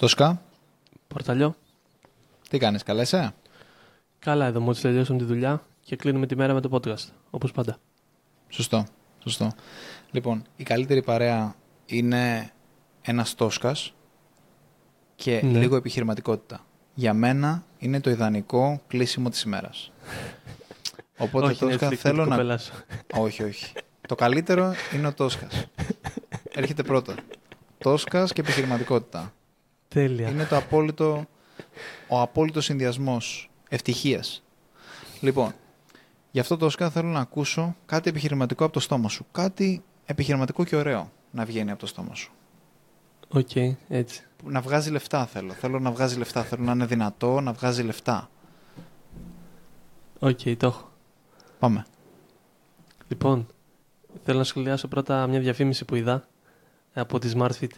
[0.00, 0.42] Τόσκα,
[1.08, 1.56] Πορταλιό.
[2.48, 3.34] τι κάνεις, καλά είσαι;
[4.18, 7.78] Καλά εδώ, μόλις τελειώσαμε τη δουλειά και κλείνουμε τη μέρα με το podcast, όπως πάντα.
[8.48, 8.86] Σωστό,
[9.18, 9.52] σωστό.
[10.10, 11.54] Λοιπόν, η καλύτερη παρέα
[11.86, 12.50] είναι
[13.02, 13.94] ένας Τόσκας
[15.16, 15.58] και Ναι.
[15.58, 16.66] λίγο επιχειρηματικότητα.
[16.94, 19.90] Για μένα είναι το ιδανικό κλείσιμο της ημέρας.
[21.18, 22.36] Οπότε Όχι, Τόσκα Netflix, θέλω την να...
[22.36, 22.72] κοπέλας σου.
[23.14, 23.72] όχι, όχι.
[24.08, 25.64] το καλύτερο είναι ο Τόσκας.
[26.54, 27.14] Έρχεται πρώτο.
[27.78, 29.32] Όσκαρ και επιχειρηματικότητα.
[29.94, 30.28] Τέλεια.
[30.28, 31.26] Είναι το απόλυτο,
[32.08, 34.42] ο απόλυτος συνδυασμός ευτυχίας.
[35.20, 35.52] Λοιπόν,
[36.30, 39.26] γι' αυτό το Όσκαρ θέλω να ακούσω κάτι επιχειρηματικό από το στόμα σου.
[39.32, 42.32] Κάτι επιχειρηματικό και ωραίο να βγαίνει από το στόμα σου.
[43.28, 43.56] Οκ,
[43.88, 44.22] έτσι.
[44.44, 45.52] Να βγάζει λεφτά θέλω.
[45.52, 46.42] Θέλω να βγάζει λεφτά.
[46.42, 48.30] Θέλω να είναι δυνατό να βγάζει λεφτά.
[50.18, 50.92] Οκ, το έχω.
[51.58, 51.86] Πάμε.
[53.08, 53.46] Λοιπόν,
[54.24, 56.28] θέλω να σχολιάσω πρώτα μια διαφήμιση που είδα
[56.92, 57.70] από τη SmartFit.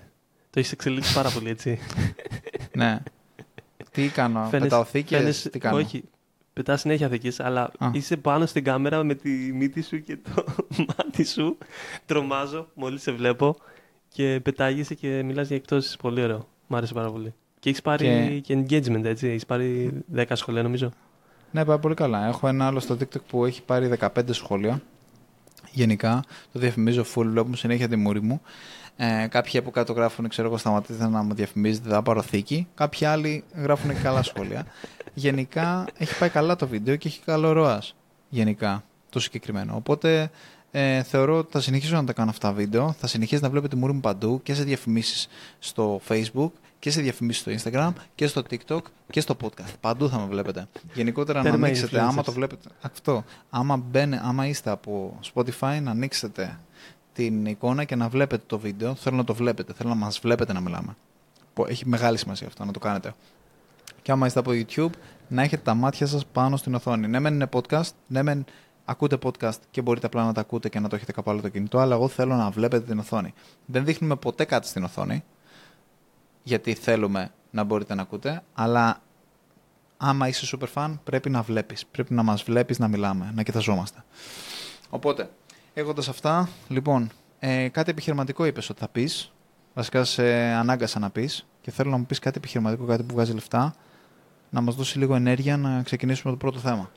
[0.53, 1.79] Το έχεις εξελίξει πάρα πολύ, έτσι.
[2.77, 2.99] ναι.
[3.91, 6.05] Τι κάνω, Φαίνεσαι- πετάω θήκες, φαίνεσαι- τι κάνω; Όχι,
[6.53, 7.91] πετάς συνέχεια θεκείς, αλλά Α.
[7.93, 10.45] είσαι πάνω στην κάμερα με τη μύτη σου και το
[10.89, 11.59] μάτι σου.
[12.07, 13.57] Τρομάζω μόλις σε βλέπω
[14.09, 15.97] και πετάγεσαι και μιλάς για εκτόσεις.
[15.97, 16.49] Πολύ ωραίο.
[16.67, 17.35] Μ' άρεσε πάρα πολύ.
[17.59, 19.27] Και έχεις πάρει και, engagement, έτσι.
[19.29, 20.91] Έχεις πάρει 10 σχολεία, νομίζω.
[21.51, 22.27] Ναι, πάει πολύ καλά.
[22.27, 24.83] Έχω ένα άλλο στο TikTok που έχει πάρει 15 σχόλια.
[25.73, 28.41] Γενικά, το διαφημίζω full, βλέπουμε συνέχεια τη μούρη μου.
[28.97, 32.67] Ε, κάποιοι από κάτω γράφουν, ξέρω εγώ, σταματήστε να μου διαφημίζετε, θα πάρω θήκη.
[32.75, 34.67] Κάποιοι άλλοι γράφουν και καλά σχόλια.
[35.15, 37.95] Γενικά, έχει πάει καλά το βίντεο και έχει καλό ροάς.
[38.29, 39.77] Γενικά, το συγκεκριμένο.
[39.77, 40.31] Οπότε,
[40.71, 42.95] ε, θεωρώ ότι θα συνεχίσω να τα κάνω αυτά βίντεο.
[42.99, 45.29] Θα συνεχίσει να βλέπετε μούρη μου παντού και σε διαφημίσεις
[45.59, 46.51] στο Facebook
[46.83, 48.81] και σε διαφημίσεις στο Instagram και στο TikTok
[49.11, 49.75] και στο podcast.
[49.81, 50.69] Παντού θα με βλέπετε.
[50.95, 52.25] Γενικότερα να Τέρμα ανοίξετε, άμα influencers.
[52.25, 52.69] το βλέπετε.
[52.81, 53.25] Αυτό.
[53.51, 56.59] Άμα, μπαίνε, άμα είστε από Spotify, να ανοίξετε
[57.13, 58.95] την εικόνα και να βλέπετε το βίντεο.
[58.95, 59.73] Θέλω να το βλέπετε.
[59.73, 60.97] Θέλω να μας βλέπετε να μιλάμε.
[61.55, 63.15] Που Έχει μεγάλη σημασία αυτό να το κάνετε.
[64.03, 64.91] Και άμα είστε από YouTube,
[65.29, 67.09] να έχετε τα μάτια σας πάνω στην οθόνη.
[67.09, 68.45] Ναι, μεν είναι podcast, ναι, μεν
[68.85, 71.49] ακούτε podcast και μπορείτε απλά να τα ακούτε και να το έχετε κάπου άλλο το
[71.49, 73.35] κινητό, αλλά εγώ θέλω να βλέπετε την οθόνη.
[73.67, 75.25] Δεν δείχνουμε ποτέ κάτι στην οθόνη,
[76.43, 79.03] γιατί θέλουμε να μπορείτε να ακούτε, αλλά
[79.97, 81.87] άμα είσαι super fan, πρέπει να βλέπεις.
[81.87, 84.05] Πρέπει να μας βλέπεις να μιλάμε, να κοιταζόμαστε.
[84.91, 85.31] Οπότε,
[85.75, 89.33] έχοντας αυτά, λοιπόν, ε, κάτι επιχειρηματικό είπες ότι θα πεις.
[89.75, 93.33] Βασικά σε ανάγκασα να πεις και θέλω να μου πεις κάτι επιχειρηματικό, κάτι που βγάζει
[93.33, 93.75] λεφτά,
[94.51, 96.91] να μας δώσει λίγο ενέργεια να ξεκινήσουμε το πρώτο θέμα.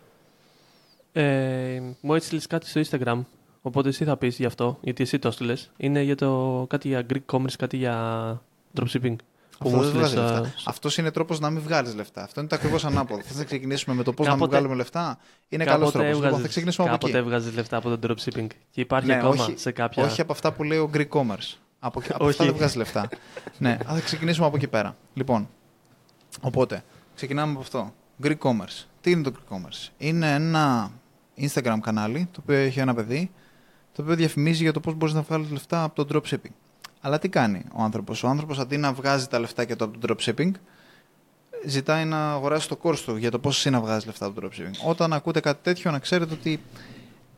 [1.12, 3.22] Ε, μου έστειλε κάτι στο Instagram.
[3.62, 5.72] Οπότε εσύ θα πεις γι' αυτό, γιατί εσύ το έστειλες.
[5.78, 8.42] Είναι για το κάτι για Greek commerce, κάτι για
[8.80, 9.16] dropshipping.
[9.60, 10.70] Που Αυτό μου δεν έστειλες, βγάζει α, λεφτά.
[10.70, 12.24] Αυτός είναι τρόπος να μην βγάλεις λεφτά.
[12.24, 13.22] Αυτό είναι το ακριβώς ανάποδο.
[13.22, 15.18] Θε να ξεκινήσουμε με το πώς να μην Κάποτε- βγάλουμε λεφτά.
[15.50, 16.08] Είναι καλός κάποτε τρόπος.
[16.08, 17.28] Λοιπόν, θα έβγαζες- ξεκινήσουμε από Κάποτε εκεί.
[17.28, 18.48] έβγαζες λεφτά από το dropshipping.
[18.72, 20.04] Και υπάρχει Ναι, ακόμα όχι- σε κάποια.
[20.04, 21.58] Όχι από αυτά που λέει ο Greek Commerce.
[21.80, 22.44] Από, από αυτά Όχι.
[22.44, 23.10] δεν βγάζεις λεφτά.
[23.58, 24.96] ναι, θα ξεκινήσουμε από εκεί πέρα.
[25.14, 25.50] Λοιπόν,
[26.42, 26.84] οπότε,
[27.16, 27.94] ξεκινάμε από αυτό.
[28.24, 28.84] Greek Commerce.
[29.02, 29.90] Τι είναι το Greek Commerce?
[29.98, 30.92] Είναι ένα
[31.42, 33.32] Instagram κανάλι, το οποίο έχει ένα παιδί,
[33.94, 36.52] το οποίο διαφημίζει για το πώς μπορείς να βγάλεις λεφτά από το dropshipping.
[37.06, 40.52] Αλλά τι κάνει ο άνθρωπος; Ο άνθρωπος αντί να βγάζει τα λεφτά από το dropshipping,
[41.66, 44.48] ζητάει να αγοράσει το course του για το πώς εσύ να βγάζεις λεφτά από το
[44.48, 44.90] dropshipping.
[44.90, 46.60] Όταν ακούτε κάτι τέτοιο, να ξέρετε ότι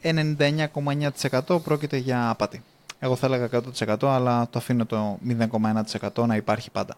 [0.02, 2.64] 99,9% πρόκειται για απάτη.
[3.00, 6.96] Εγώ θα έλεγα 100% αλλά το αφήνω το 0,1% να υπάρχει πάντα.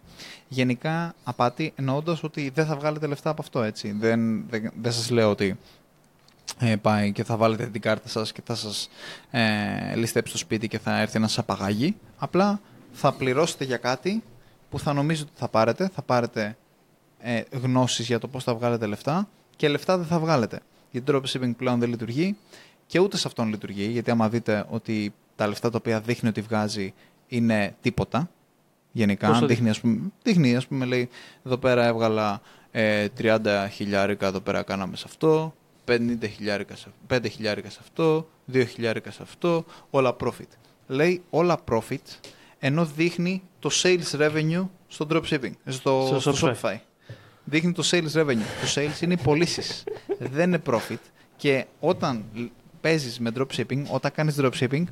[0.47, 3.91] Γενικά απάτη εννοώντας ότι δεν θα βγάλετε λεφτά από αυτό έτσι.
[3.99, 5.57] Δεν, δεν, δεν σας λέω ότι
[6.59, 8.89] ε, πάει και θα βάλετε την κάρτα σας και θα σας
[9.31, 11.95] ε, ληστέψει το σπίτι και θα έρθει να σας απαγάγει.
[12.17, 12.61] Απλά
[12.91, 14.23] θα πληρώσετε για κάτι
[14.69, 15.89] που θα νομίζετε ότι θα πάρετε.
[15.93, 16.57] Θα πάρετε
[17.19, 20.59] ε, γνώσεις για το πώς θα βγάλετε λεφτά και λεφτά δεν θα βγάλετε.
[20.91, 22.37] Γιατί το dropshipping πλέον δεν λειτουργεί
[22.85, 23.85] και ούτε σε αυτόν λειτουργεί.
[23.85, 26.93] Γιατί άμα δείτε ότι τα λεφτά τα οποία δείχνει ότι βγάζει
[27.27, 28.29] είναι τίποτα,
[28.91, 31.09] γενικά, Πόσο δείχνει, ας πούμε, δείχνει, ας πούμε, λέει,
[31.45, 35.53] εδώ πέρα έβγαλα ε, 30 χιλιάρικα, εδώ πέρα κάναμε σε αυτό,
[35.89, 40.49] 50 χιλιάρικα σε, 5 χιλιάρικα σε αυτό, 2 χιλιάρικα σε αυτό, όλα profit.
[40.87, 42.17] Λέει όλα profit,
[42.59, 46.61] ενώ δείχνει το sales revenue στο dropshipping, στο, Στο στο Shopify.
[46.61, 46.77] Shopify.
[47.43, 48.45] Δείχνει το sales revenue.
[48.61, 49.83] Το sales είναι οι πωλήσει.
[50.33, 50.99] Δεν είναι profit.
[51.35, 52.25] Και όταν
[52.81, 54.83] παίζεις με dropshipping, όταν κάνεις dropshipping,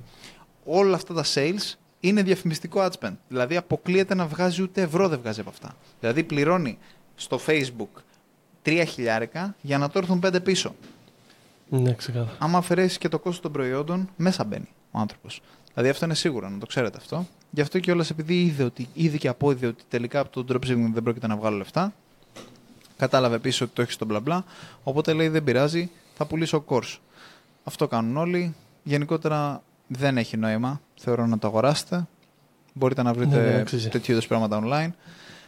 [0.65, 3.15] όλα αυτά τα sales είναι διαφημιστικό ad spend.
[3.27, 5.75] Δηλαδή αποκλείεται να βγάζει ούτε ευρώ δεν βγάζει από αυτά.
[5.99, 6.77] Δηλαδή πληρώνει
[7.15, 8.01] στο Facebook
[8.67, 10.75] 3 χιλιάρικα για να το έρθουν 5 πίσω.
[11.69, 12.35] Ναι, ξεκάθαρα.
[12.39, 15.41] Άμα αφαιρέσεις και το κόστος των προϊόντων, μέσα μπαίνει ο άνθρωπος.
[15.73, 17.25] Δηλαδή αυτό είναι σίγουρο, να το ξέρετε αυτό.
[17.51, 21.03] Γι' αυτό και επειδή είδε, ότι, είδε και απόδειγε ότι τελικά από το dropshipping δεν
[21.03, 21.93] πρόκειται να βγάλω λεφτά,
[22.97, 24.43] κατάλαβε επίσης ότι το έχει στο μπλα μπλα.
[24.83, 26.97] Οπότε λέει δεν πειράζει, θα πουλήσω course.
[27.63, 28.55] Αυτό κάνουν όλοι.
[28.83, 30.81] Γενικότερα δεν έχει νόημα.
[30.95, 32.07] Θεωρώ να το αγοράσετε.
[32.73, 33.89] Μπορείτε να Ναι, δεν βρείτε αξίζει.
[33.89, 34.91] τέτοιου είδους πράγματα online.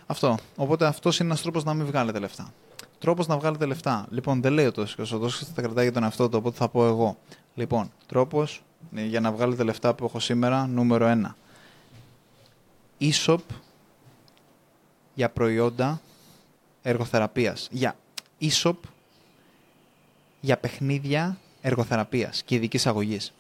[0.06, 0.38] Αυτό.
[0.56, 2.54] Οπότε αυτός είναι ένας τρόπος να μην βγάλετε λεφτά.
[3.00, 4.08] Τρόπος να βγάλετε λεφτά.
[4.10, 5.04] Λοιπόν, δεν λέει ο Τόσικο.
[5.14, 7.18] Ο Τόσικο τα κρατάει για τον εαυτό του, οπότε θα πω εγώ.
[7.56, 11.36] Λοιπόν, τρόπος για να βγάλετε λεφτά που έχω σήμερα, νούμερο 1.
[13.00, 13.40] E-shop
[15.14, 16.02] για προϊόντα
[16.82, 17.68] εργοθεραπείας.
[17.72, 17.96] Για
[18.42, 18.76] e-shop
[20.42, 23.34] για παιχνίδια εργοθεραπείας και ειδικής αγωγής.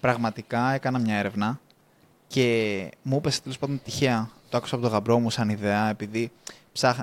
[0.00, 1.60] Πραγματικά έκανα μια έρευνα
[2.26, 6.32] και μου είπε τέλος πάντων τυχαία, το άκουσα από τον γαμπρό μου σαν ιδέα, επειδή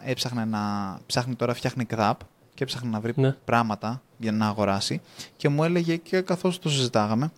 [0.04, 0.60] έψαχνε να
[1.06, 2.20] ψάχνει τώρα, φτιάχνει ΚΔΑΠ
[2.54, 3.32] και έψαχνε να βρει Ναι.
[3.32, 5.02] πράγματα για να αγοράσει
[5.38, 7.32] και μου έλεγε και καθώς το συζητάγαμε,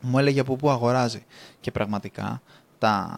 [0.00, 1.24] μου έλεγε από πού αγοράζει.
[1.60, 2.42] Και πραγματικά
[2.78, 3.16] τα...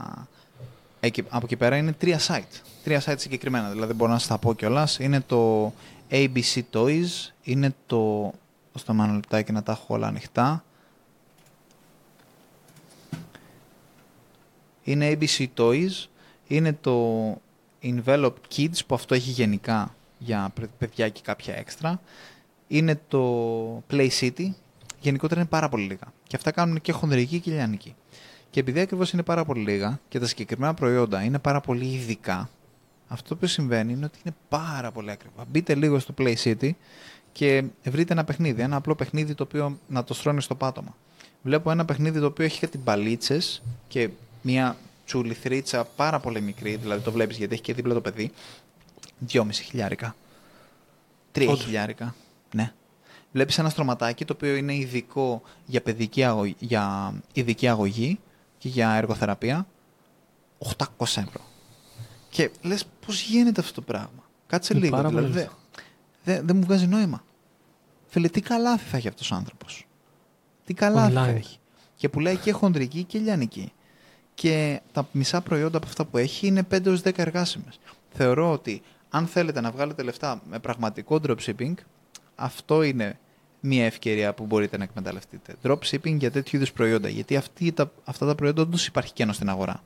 [1.01, 2.61] Εκεί, από εκεί πέρα είναι τρία site.
[2.85, 3.71] Τρία site συγκεκριμένα.
[3.71, 4.99] Δηλαδή μπορώ να σας τα πω κιόλας.
[4.99, 5.73] Είναι το
[6.11, 8.33] ABC Toys, είναι το.
[8.75, 10.65] Στο ένα λεπτάκι να τα έχω όλα ανοιχτά.
[14.83, 16.07] Είναι ABC Toys,
[16.47, 16.97] είναι το
[17.83, 22.01] Envelope Kids που αυτό έχει γενικά για παιδιά και κάποια έξτρα.
[22.69, 24.51] Είναι το Play City,
[25.01, 26.13] γενικότερα είναι πάρα πολύ λίγα.
[26.27, 27.95] Και αυτά κάνουν και χονδρική και λιανική.
[28.51, 32.51] Και επειδή ακριβώς είναι πάρα πολύ λίγα και τα συγκεκριμένα προϊόντα είναι πάρα πολύ ειδικά,
[33.09, 35.45] αυτό που συμβαίνει είναι ότι είναι πάρα πολύ ακριβά.
[35.51, 36.71] Μπείτε λίγο στο Play City
[37.33, 38.63] και βρείτε ένα παιχνίδι.
[38.63, 40.97] Ένα απλό παιχνίδι το οποίο να το στρώνεις στο πάτωμα.
[41.43, 44.09] Βλέπω ένα παιχνίδι το οποίο έχει κάτι μπαλίτσες και
[44.43, 44.77] μια
[45.09, 48.31] τσουλιθρίτσα πάρα πολύ μικρή, δηλαδή το βλέπεις γιατί έχει και δίπλα το παιδί.
[49.33, 50.15] 2,5 χιλιάρικα.
[51.33, 51.65] 3 Όντως.
[51.65, 52.15] χιλιάρικα.
[52.55, 52.73] Ναι.
[53.33, 58.19] Βλέπεις ένα στρωματάκι το οποίο είναι ειδικό για, παιδική αγωγή, για ειδική αγωγή
[58.59, 59.67] και για εργοθεραπεία.
[60.77, 61.41] 800 ευρώ.
[62.31, 64.97] Και λες, πώς γίνεται αυτό το πράγμα; Κάτσε Είναι λίγο.
[64.97, 65.51] πάρα Δηλαδή, πολύ δεν
[66.25, 67.25] δε, δεν μου βγάζει νόημα.
[68.07, 69.87] Φίλε, τι καλάθι θα έχει αυτός ο άνθρωπος;
[70.65, 71.35] Τι καλάθι θα Online.
[71.35, 71.59] έχει;
[71.97, 73.73] Και πουλάει και χοντρική και λιανική.
[74.41, 77.79] Και τα μισά προϊόντα από αυτά που έχει είναι 5 έως 10 εργάσιμες.
[78.11, 81.75] Θεωρώ ότι αν θέλετε να βγάλετε λεφτά με πραγματικό dropshipping,
[82.37, 83.19] αυτό είναι
[83.61, 85.55] μια ευκαιρία που μπορείτε να εκμεταλλευτείτε.
[85.63, 87.09] Dropshipping για τέτοιου είδους προϊόντα.
[87.09, 89.83] Γιατί αυτή, τα, αυτά τα προϊόντα όντως υπάρχει κενό στην αγορά.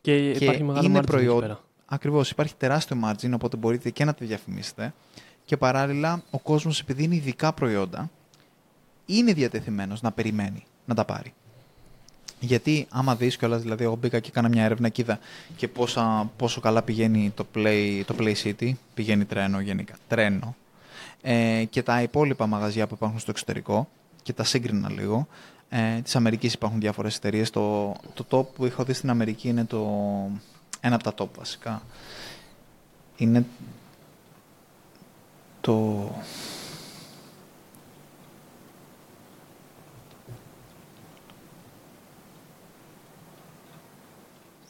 [0.00, 1.60] Και, Και υπάρχει μεγάλο είναι margin εκεί προϊόν- πέρα.
[1.86, 4.94] Ακριβώς, υπάρχει τεράστιο margin, οπότε μπορείτε και να τη διαφημίσετε.
[5.44, 8.10] Και παράλληλα, ο κόσμος, επειδή είναι ειδικά προϊόντα,
[9.06, 11.32] είναι διατεθειμένος να περιμένει να τα πάρει.
[12.40, 15.18] Γιατί άμα δεις κιόλας, δηλαδή εγώ μπήκα και έκανα μια έρευνα και είδα
[15.56, 20.56] και πόσα, πόσο καλά πηγαίνει το Play, το Play City, πηγαίνει τρένο γενικά, τρένο,
[21.22, 23.88] ε, και τα υπόλοιπα μαγαζιά που υπάρχουν στο εξωτερικό
[24.22, 25.26] και τα σύγκρινα λίγο.
[25.68, 27.50] Ε, της Αμερικής υπάρχουν διάφορες εταιρείες.
[27.50, 29.86] Το, το top που έχω δει στην Αμερική είναι το,
[30.80, 31.82] ένα από τα top βασικά.
[33.16, 33.44] Είναι
[35.60, 36.10] το...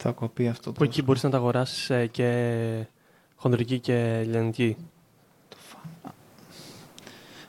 [0.01, 2.87] Θα κοπεί αυτό Που εκεί μπορείς να τα αγοράσεις ε, και
[3.37, 4.77] χονδρική και λιανική.
[5.49, 6.13] Το φαν.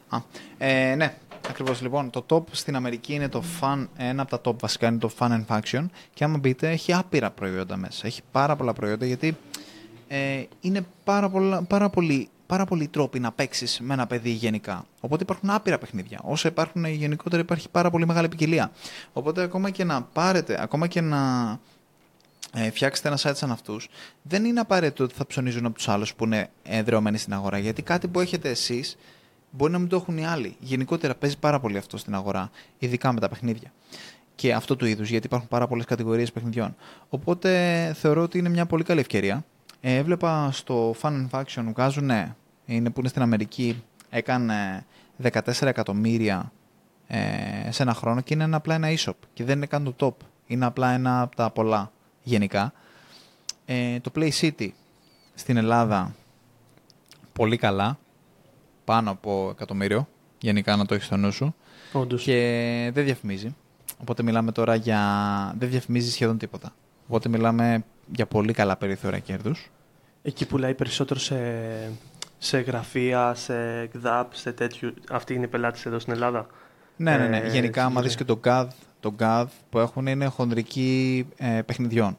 [0.10, 0.24] Α,
[0.57, 1.18] ε, ναι,
[1.50, 1.81] ακριβώς.
[1.81, 5.12] Λοιπόν, το top στην Αμερική είναι το Fun, ένα από τα top βασικά είναι το
[5.19, 5.86] Fun and Faction.
[6.13, 8.07] Και άμα μπείτε, έχει άπειρα προϊόντα μέσα.
[8.07, 9.38] Έχει πάρα πολλά προϊόντα γιατί
[10.07, 14.86] ε, είναι πάρα, πολλά, πάρα, πολλοί, πάρα πολλοί τρόποι να παίξεις με ένα παιδί γενικά.
[15.00, 16.19] Οπότε υπάρχουν άπειρα παιχνίδια.
[16.24, 18.72] Όσο υπάρχουν γενικότερα, υπάρχει πάρα πολύ μεγάλη ποικιλία.
[19.13, 21.19] Οπότε ακόμα και να πάρετε, ακόμα και να
[22.54, 23.90] ε, φτιάξετε ένα site σαν αυτούς,
[24.22, 27.58] δεν είναι απαραίτητο ότι θα ψωνίζουν από τους άλλους που είναι εδρεωμένοι στην αγορά.
[27.58, 28.98] Γιατί κάτι που έχετε εσείς
[29.51, 30.56] μπορεί να μην το έχουν οι άλλοι.
[30.60, 33.72] Γενικότερα παίζει πάρα πολύ αυτό στην αγορά, ειδικά με τα παιχνίδια.
[34.36, 36.75] Και αυτό του είδους, γιατί υπάρχουν πάρα πολλές κατηγορίες παιχνιδιών.
[37.10, 39.46] Οπότε θεωρώ ότι είναι μια πολύ καλή ευκαιρία.
[39.82, 44.86] Ε, έβλεπα στο Fun and Faction βγάζουν, ναι, είναι που είναι στην Αμερική, έκανε
[45.24, 46.51] 14 εκατομμύρια
[47.08, 49.13] ε, σε ένα χρόνο και είναι ένα, απλά ένα e-shop.
[49.34, 50.25] Και δεν είναι καν το top.
[50.48, 51.91] Είναι απλά ένα από τα πολλά
[52.29, 52.74] γενικά.
[53.65, 54.69] Ε, το Play City
[55.36, 56.15] στην Ελλάδα
[57.33, 58.00] πολύ καλά.
[58.86, 60.07] Πάνω από εκατομμύριο.
[60.39, 61.55] Γενικά να το έχεις στο νου σου.
[61.91, 62.24] Όντως.
[62.24, 63.55] Και δεν διαφημίζει.
[63.98, 65.01] Οπότε μιλάμε τώρα για.
[65.57, 66.74] Δεν διαφημίζει σχεδόν τίποτα.
[67.07, 69.69] Οπότε μιλάμε για πολύ καλά περιθώρια κέρδους.
[70.21, 71.38] Εκεί πουλάει περισσότερο σε,
[72.38, 74.93] σε γραφεία, σε ΚΔΑΠ, σε τέτοιου.
[75.09, 76.48] Αυτοί είναι οι πελάτες εδώ στην Ελλάδα.
[77.01, 77.38] Ναι, ναι, ναι.
[77.38, 78.68] Ε, Γενικά, άμα δεις στη- και το GAD,
[79.00, 82.18] το GAD που έχουν είναι χονδρική ε, παιχνιδιών.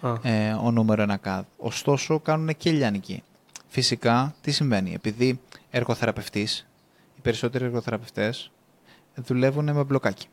[0.00, 1.42] Α, ε, ο νούμερο ένα CAD.
[1.56, 3.22] Ωστόσο, κάνουν και λιανική.
[3.68, 6.66] Φυσικά, τι συμβαίνει; Επειδή εργοθεραπευτής,
[7.16, 8.50] οι περισσότεροι εργοθεραπευτές
[9.14, 10.26] δουλεύουν με μπλοκάκι.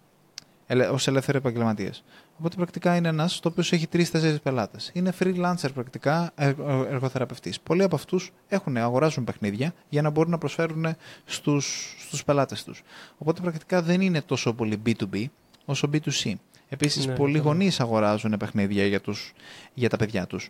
[0.67, 2.03] Ελε, ως ελεύθεροι επαγγελματίες.
[2.39, 4.89] Οπότε πρακτικά είναι ένας το οποίο έχει τρει-τέσσερι πελάτες.
[4.93, 7.59] Είναι freelancer πρακτικά εργο- εργοθεραπευτής.
[7.59, 10.85] Πολλοί από αυτούς έχουν, αγοράζουν παιχνίδια για να μπορούν να προσφέρουν
[11.25, 12.81] στους, στους πελάτες τους.
[13.17, 15.25] Οπότε πρακτικά δεν είναι τόσο πολύ B2B
[15.65, 16.33] όσο B2C.
[16.69, 17.57] Επίσης, Ναι, πολλοί κατάλαβα.
[17.57, 19.33] γονείς αγοράζουν παιχνίδια για, τους,
[19.73, 20.49] για τα παιδιά τους.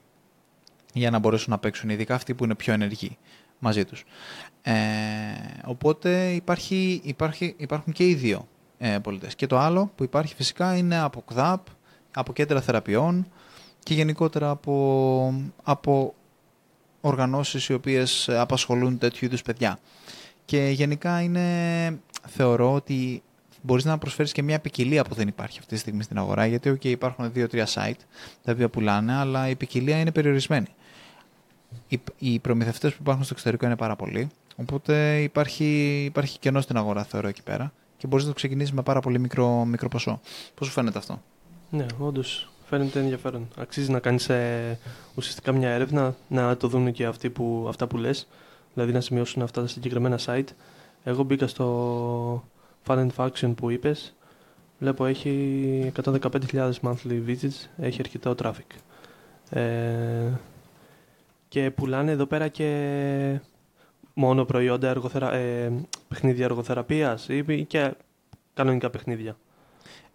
[0.93, 3.17] για να μπορέσουν να παίξουν, ειδικά αυτοί που είναι πιο ενεργοί
[3.59, 4.03] μαζί τους.
[4.61, 4.73] Ε,
[5.65, 9.35] οπότε υπάρχει, υπάρχει, υπάρχουν και οι δύο ε, πολιτές.
[9.35, 11.67] Και το άλλο που υπάρχει φυσικά είναι από ΚΔΑΠ,
[12.15, 13.27] από κέντρα θεραπείων
[13.83, 16.13] και γενικότερα από, από
[17.01, 19.79] οργανώσεις οι οποίες απασχολούν τέτοιου είδους παιδιά.
[20.45, 23.23] Και γενικά είναι, θεωρώ ότι
[23.61, 26.69] μπορείς να προσφέρεις και μια ποικιλία που δεν υπάρχει αυτή τη στιγμή στην αγορά, γιατί
[26.69, 27.99] okay, υπάρχουν δύο-τρία site
[28.43, 30.67] τα οποία πουλάνε, αλλά η ποικιλία είναι περιορισμένη.
[31.87, 36.77] Οι, οι προμηθευτές που υπάρχουν στο εξωτερικό είναι πάρα πολλοί, οπότε υπάρχει, υπάρχει κενό στην
[36.77, 40.19] αγορά θεωρώ εκεί πέρα και μπορείς να το ξεκινήσεις με πάρα πολύ μικρό, μικρό ποσό.
[40.55, 41.21] Πώς σου φαίνεται αυτό;
[41.75, 43.47] Ναι, όντως φαίνεται ενδιαφέρον.
[43.57, 44.79] Αξίζει να κάνεις ε,
[45.15, 48.27] ουσιαστικά μια έρευνα, να το δουν και αυτοί που, αυτά που λες,
[48.73, 50.47] δηλαδή να σημειώσουν αυτά τα συγκεκριμένα site.
[51.03, 52.43] Εγώ μπήκα στο
[52.87, 54.15] Fun and Faction που είπες,
[54.79, 58.79] βλέπω έχει 115.000 monthly visits, έχει αρκετό traffic.
[59.49, 60.31] Ε,
[61.47, 63.39] και πουλάνε εδώ πέρα και
[64.13, 65.33] μόνο προϊόντα εργοθερα...
[65.33, 65.73] ε,
[66.07, 67.93] παιχνίδια εργοθεραπείας ή και
[68.53, 69.37] κανονικά παιχνίδια.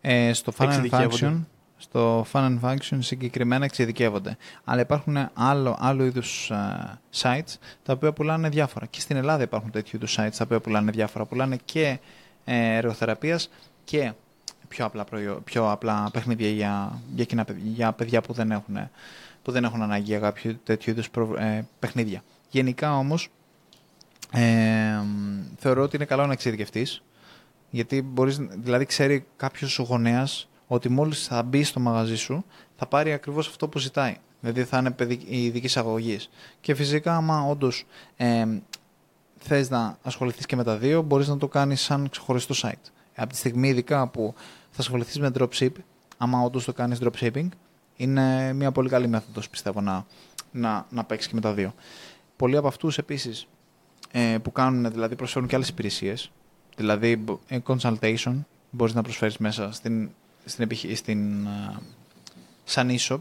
[0.01, 1.45] Ε, στο Fun and Faction,
[1.77, 4.37] στο Fun and Function συγκεκριμένα εξειδικεύονται.
[4.65, 8.87] Αλλά υπάρχουν άλλο, άλλο είδους uh, sites τα οποία πουλάνε διάφορα.
[8.87, 11.25] Και στην Ελλάδα υπάρχουν τέτοιου είδους sites τα οποία πουλάνε διάφορα.
[11.25, 11.99] Πουλάνε και
[12.45, 13.51] ε, εργοθεραπείας
[13.85, 14.13] και
[14.69, 18.77] πιο απλά, προϊό, πιο απλά παιχνίδια για, για, κοινά, για παιδιά που δεν έχουν,
[19.43, 22.23] που δεν έχουν ανάγκη για κάποιο τέτοιο είδους ε, παιχνίδια.
[22.51, 23.29] Γενικά όμως
[24.33, 24.43] ε,
[25.57, 27.03] θεωρώ ότι είναι καλό να εξειδικευτείς.
[27.71, 32.45] Γιατί μπορείς, δηλαδή ξέρει κάποιος γονέας ότι μόλις θα μπει στο μαγαζί σου
[32.77, 34.17] θα πάρει ακριβώς αυτό που ζητάει.
[34.41, 34.95] Δηλαδή θα είναι
[35.27, 36.31] η ειδικής αγωγής.
[36.61, 37.87] Και φυσικά, άμα όντως
[38.17, 38.47] ε,
[39.39, 42.91] θες να ασχοληθείς και με τα δύο, μπορείς να το κάνεις σαν ξεχωριστό site.
[43.17, 44.35] Από τη στιγμή, ειδικά που
[44.71, 45.73] θα ασχοληθείς με dropship,
[46.19, 47.49] άμα όντως το κάνεις dropshipping,
[47.97, 50.07] είναι μια πολύ καλή μέθοδος πιστεύω να,
[50.53, 51.75] να, να παίξεις και με τα δύο.
[52.37, 53.47] Πολλοί από αυτούς επίσης
[54.11, 56.31] ε, που κάνουν, δηλαδή προσφέρουν και άλλες υπηρεσίες.
[56.77, 58.35] Δηλαδή, ε, consultation
[58.71, 60.11] μπορείς να προσφέρεις μέσα στην,
[60.45, 61.81] στην, στην, uh,
[62.65, 63.21] σαν e-shop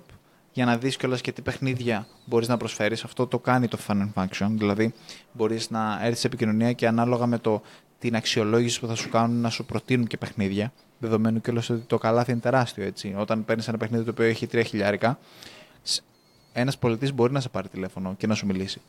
[0.51, 3.03] για να δεις κιόλας και τι παιχνίδια μπορείς να προσφέρεις.
[3.03, 4.94] Αυτό το κάνει το Fun and Function, δηλαδή
[5.32, 7.62] μπορείς να έρθεις σε επικοινωνία και ανάλογα με το,
[8.00, 11.98] την αξιολόγηση που θα σου κάνουν να σου προτείνουν και παιχνίδια, δεδομένου κιόλας ότι το
[11.98, 13.15] καλάθι είναι τεράστιο, έτσι.
[13.18, 15.20] Όταν παίρνεις ένα παιχνίδι το οποίο έχει τρία χιλιάρικα,
[16.53, 18.82] ένας πολιτής μπορεί να σε πάρει τηλέφωνο και να σου μιλήσει.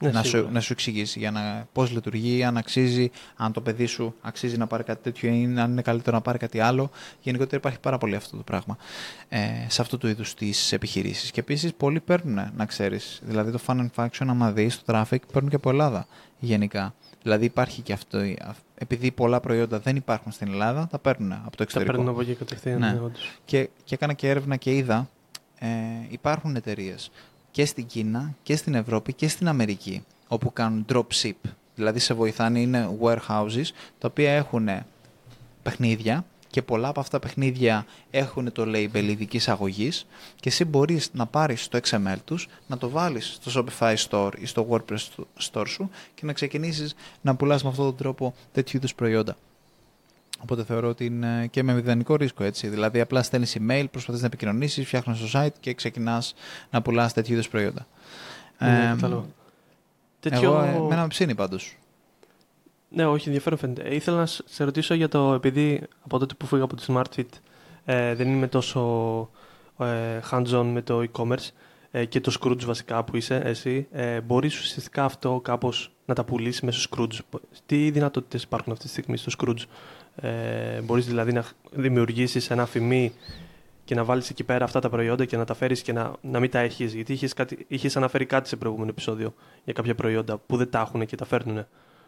[0.00, 3.86] Ναι, να, σου, να σου εξηγήσει για να, πώς λειτουργεί, αν αξίζει, αν το παιδί
[3.86, 6.90] σου αξίζει να πάρει κάτι τέτοιο ή αν είναι καλύτερο να πάρει κάτι άλλο.
[7.20, 8.76] Γενικότερα υπάρχει πάρα πολύ αυτό το πράγμα
[9.28, 11.30] ε, σε αυτού του είδους τις επιχειρήσεις.
[11.30, 13.20] Και επίσης πολλοί παίρνουν, να ξέρεις.
[13.24, 16.06] Δηλαδή το Fun and Faction, άμα δεις το traffic, παίρνουν και από Ελλάδα
[16.38, 16.94] γενικά.
[17.22, 18.18] Δηλαδή υπάρχει και αυτό.
[18.74, 21.92] Επειδή πολλά προϊόντα δεν υπάρχουν στην Ελλάδα, τα παίρνουν από το εξωτερικό.
[21.92, 22.78] Τα παίρνουν από εκεί κατευθείαν.
[22.78, 22.92] Ναι.
[22.92, 23.00] Ναι,
[23.44, 25.08] και, και έκανα και έρευνα και είδα.
[25.58, 25.66] Ε,
[26.08, 27.10] υπάρχουν εταιρείες
[27.52, 31.50] και στην Κίνα και στην Ευρώπη και στην Αμερική όπου κάνουν dropship.
[31.74, 33.66] Δηλαδή σε βοηθάνε, είναι warehouses
[33.98, 34.68] τα οποία έχουν
[35.62, 40.06] παιχνίδια και πολλά από αυτά τα παιχνίδια έχουν το label ειδικής αγωγής
[40.40, 44.46] και εσύ μπορείς να πάρεις το XML τους, να το βάλεις στο Shopify Store ή
[44.46, 48.94] στο WordPress Store σου και να ξεκινήσεις να πουλάς με αυτόν τον τρόπο τέτοιου είδους
[48.94, 49.36] προϊόντα.
[50.42, 52.68] Οπότε θεωρώ ότι είναι και με μηδενικό ρίσκο έτσι.
[52.68, 56.34] Δηλαδή, απλά στέλνεις email, προσπαθείς να επικοινωνήσεις, φτιάχνεις το site και ξεκινάς
[56.70, 57.86] να πουλάς τέτοιου είδους προϊόντα.
[58.58, 59.22] Ναι, ε,
[60.20, 60.64] Τέτοιο...
[60.64, 61.76] Εγώ, εμένα με ψήνει πάντως.
[62.88, 63.82] Ναι, όχι, ενδιαφέρον φαίνεται.
[63.82, 65.32] Ε, ήθελα να σε ρωτήσω για το.
[65.32, 67.28] Επειδή από τότε που φύγα από το SmartFit
[67.84, 68.80] ε, δεν είμαι τόσο
[69.78, 71.48] ε, hands-on με το e-commerce
[71.90, 76.24] ε, και το Scrooge βασικά που είσαι εσύ, ε, μπορείς ουσιαστικά αυτό κάπως να τα
[76.24, 77.38] πουλήσεις μέσω Scrooge.
[77.66, 79.64] Τι δυνατότητες υπάρχουν αυτή τη στιγμή στο Scrooge;
[80.16, 83.12] Ε, μπορείς δηλαδή να δημιουργήσεις ένα αφημί
[83.84, 86.40] και να βάλεις εκεί πέρα αυτά τα προϊόντα και να τα φέρεις και να, να
[86.40, 86.94] μην τα έχεις.
[86.94, 90.80] Γιατί είχες, κάτι, είχες αναφέρει κάτι σε προηγούμενο επεισόδιο για κάποια προϊόντα που δεν τα
[90.80, 91.66] έχουν και τα φέρνουν.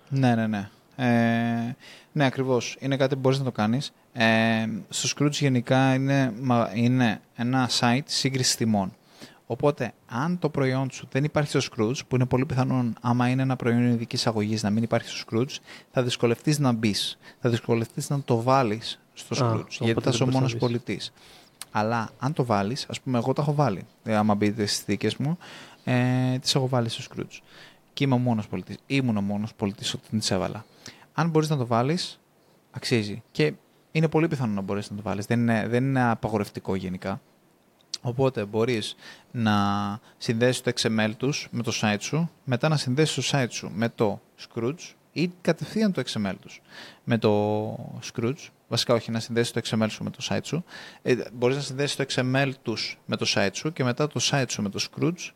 [0.08, 0.68] Ναι, ναι, ναι.
[0.96, 1.76] Ε,
[2.12, 2.76] ναι, ακριβώς.
[2.80, 3.92] Είναι κάτι που μπορείς να το κάνεις.
[4.12, 6.32] Ε, στο Scrooge γενικά είναι,
[6.74, 8.92] είναι ένα site σύγκρισης τιμών.
[9.54, 13.42] Οπότε, αν το προϊόν σου δεν υπάρχει στο Scrooge, που είναι πολύ πιθανόν άμα είναι
[13.42, 15.56] ένα προϊόν ειδικής αγωγής να μην υπάρχει στο Scrooge,
[15.90, 17.18] θα δυσκολευτείς να μπεις.
[17.40, 21.12] Θα δυσκολευτείς να το βάλεις στο Scrooge, γιατί θα είσαι ο μόνος πολιτής.
[21.70, 23.86] Αλλά αν το βάλεις, ας πούμε, εγώ το έχω βάλει.
[24.04, 25.38] Ε, άμα μπείτε στι δίκε μου,
[25.84, 27.38] ε, τις έχω βάλει στο Scrooge.
[27.92, 28.76] Και είμαι ο μόνος πολιτής.
[28.86, 30.64] Ήμουν ο μόνος πολιτής όταν τις έβαλα.
[31.14, 32.20] Αν μπορείς να το βάλεις,
[32.70, 33.22] αξίζει.
[33.30, 33.52] Και
[33.92, 35.26] είναι πολύ πιθανό να μπορεί να το βάλεις.
[35.26, 37.20] Δεν είναι, δεν είναι απαγορευτικό γενικά.
[38.06, 38.96] Οπότε μπορείς
[39.30, 39.54] να
[40.18, 43.88] συνδέσεις το XML τους με το site σου, μετά να συνδέσεις το site σου με
[43.88, 46.60] το Scrooge ή κατευθείαν το XML τους
[47.04, 47.74] με το
[48.12, 48.48] Scrooge.
[48.68, 50.64] Βασικά όχι, να συνδέσεις το XML σου με το site σου.
[51.02, 54.46] Ε, μπορείς να συνδέσεις το XML τους με το site σου και μετά το site
[54.48, 55.30] σου με το Scrooge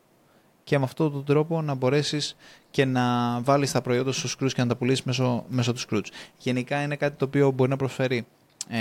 [0.64, 2.36] και με αυτόν τον τρόπο να μπορέσεις
[2.70, 5.80] και να βάλεις τα προϊόντα σου στους Scrooge και να τα πουλήσεις μέσω, μέσω του
[5.90, 6.08] Scrooge.
[6.38, 8.26] Γενικά είναι κάτι το οποίο μπορεί να προσφέρει
[8.68, 8.78] ε,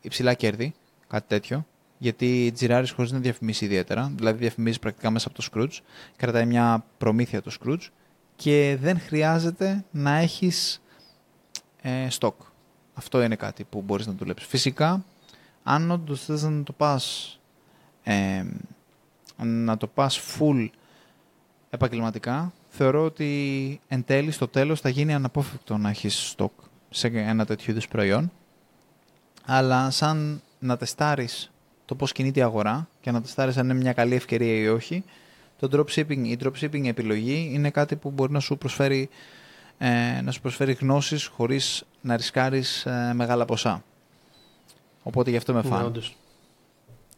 [0.00, 0.74] υψηλά κέρδη,
[1.08, 1.66] κάτι τέτοιο,
[2.02, 5.78] γιατί τζιράρεις χωρίς να διαφημίσει ιδιαίτερα, δηλαδή διαφημίζεις πρακτικά μέσα από το Scrooge,
[6.16, 7.88] κρατάει μια προμήθεια το Scrooge
[8.36, 10.82] και δεν χρειάζεται να έχεις
[11.82, 12.34] ε, stock.
[12.94, 14.48] Αυτό είναι κάτι που μπορείς να δουλέψεις.
[14.48, 15.04] Φυσικά,
[15.62, 17.38] αν όντως θες να το πας
[18.02, 18.44] ε,
[19.36, 20.68] να το πας full
[21.70, 26.52] επαγγελματικά, θεωρώ ότι εν τέλει στο τέλος θα γίνει αναπόφευκτο να έχεις stock
[26.90, 28.32] σε ένα τέτοιο είδους προϊόν.
[29.44, 31.50] Αλλά σαν να τεστάρεις
[31.90, 35.04] το πώς κινείται η αγορά και να τεστάρεις αν είναι μια καλή ευκαιρία ή όχι,
[35.58, 39.08] το dropshipping, η dropshipping επιλογή είναι κάτι που μπορεί να σου προσφέρει,
[39.78, 43.84] ε, να σου προσφέρει γνώσεις χωρίς να ρισκάρεις ε, μεγάλα ποσά.
[45.02, 45.88] Οπότε γι' αυτό με φάνε.
[45.88, 46.00] Ναι,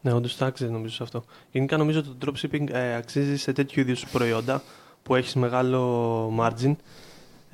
[0.01, 1.23] ναι, όντως θα άξιζε νομίζω σε αυτό.
[1.51, 4.63] Γενικά νομίζω ότι το dropshipping ε, αξίζει σε τέτοιου είδους προϊόντα
[5.03, 6.75] που έχεις μεγάλο margin.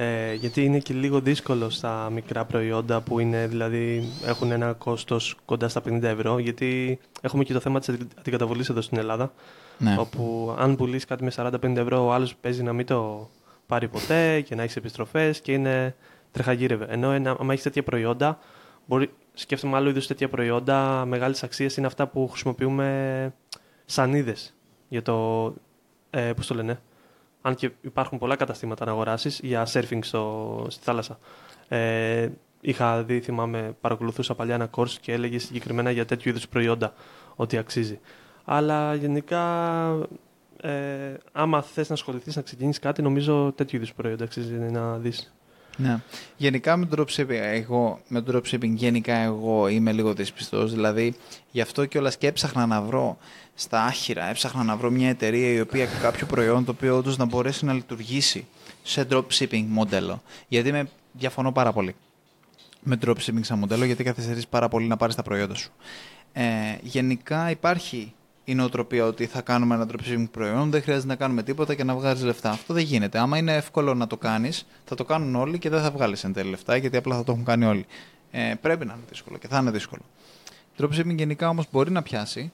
[0.01, 5.35] Ε, γιατί είναι και λίγο δύσκολο στα μικρά προϊόντα που είναι, δηλαδή, έχουν ένα κόστος
[5.45, 6.37] κοντά στα 50 ευρώ.
[6.37, 7.89] Γιατί έχουμε και το θέμα της
[8.19, 9.33] αντικαταβολής εδώ στην Ελλάδα.
[9.77, 9.95] Ναι.
[9.99, 13.29] Όπου αν πουλήσει κάτι με 40-50 ευρώ, ο άλλος παίζει να μην το
[13.67, 15.95] πάρει ποτέ και να έχεις επιστροφές και είναι
[16.31, 16.85] τρεχαγύρευε.
[16.89, 18.39] Ενώ αν έχεις τέτοια προϊόντα,
[18.85, 23.33] μπορεί, σκέφτομαι άλλο είδου τέτοια προϊόντα μεγάλης αξίας είναι αυτά που χρησιμοποιούμε
[23.85, 24.55] σαν είδες
[24.87, 25.53] για το.
[26.09, 26.79] Ε, Πώς το λένε.
[27.41, 31.19] Αν και υπάρχουν πολλά καταστήματα να αγοράσεις για surfing στο, στη θάλασσα.
[31.67, 32.29] Ε,
[32.61, 36.93] είχα δει, θυμάμαι, παρακολουθούσα παλιά ένα course και έλεγε συγκεκριμένα για τέτοιου είδους προϊόντα
[37.35, 37.99] ότι αξίζει.
[38.45, 39.43] Αλλά γενικά,
[40.61, 45.33] ε, άμα θες να ασχοληθείς να ξεκινήσεις κάτι, νομίζω τέτοιου είδους προϊόντα αξίζει να δεις.
[45.81, 45.99] Ναι.
[46.37, 51.15] Γενικά με το dropshipping, εγώ, με το dropshipping γενικά εγώ είμαι λίγο δυσπιστός, δηλαδή
[51.51, 53.17] γι' αυτό και όλα και έψαχνα να βρω
[53.55, 57.25] στα άχυρα, έψαχνα να βρω μια εταιρεία η οποία κάποιο προϊόν το οποίο όντως να
[57.25, 58.45] μπορέσει να λειτουργήσει
[58.83, 60.21] σε dropshipping μοντέλο.
[60.47, 61.95] Γιατί με διαφωνώ πάρα πολύ
[62.79, 65.71] με dropshipping σαν μοντέλο, γιατί καθυστερείς πάρα πολύ να πάρεις τα προϊόντα σου.
[66.33, 66.43] Ε,
[66.81, 68.13] γενικά υπάρχει
[68.49, 71.95] η νοοτροπία ότι θα κάνουμε ένα dropshipping προϊόν, δεν χρειάζεται να κάνουμε τίποτα και να
[71.95, 72.49] βγάλει λεφτά.
[72.49, 73.19] Αυτό δεν γίνεται.
[73.19, 76.33] Άμα είναι εύκολο να το κάνεις, θα το κάνουν όλοι και δεν θα βγάλεις εν
[76.33, 77.85] τέλει λεφτά, γιατί απλά θα το έχουν κάνει όλοι.
[78.31, 80.01] Ε, πρέπει να είναι δύσκολο και θα είναι δύσκολο.
[80.79, 82.51] Dropshipping γενικά όμως μπορεί να πιάσει,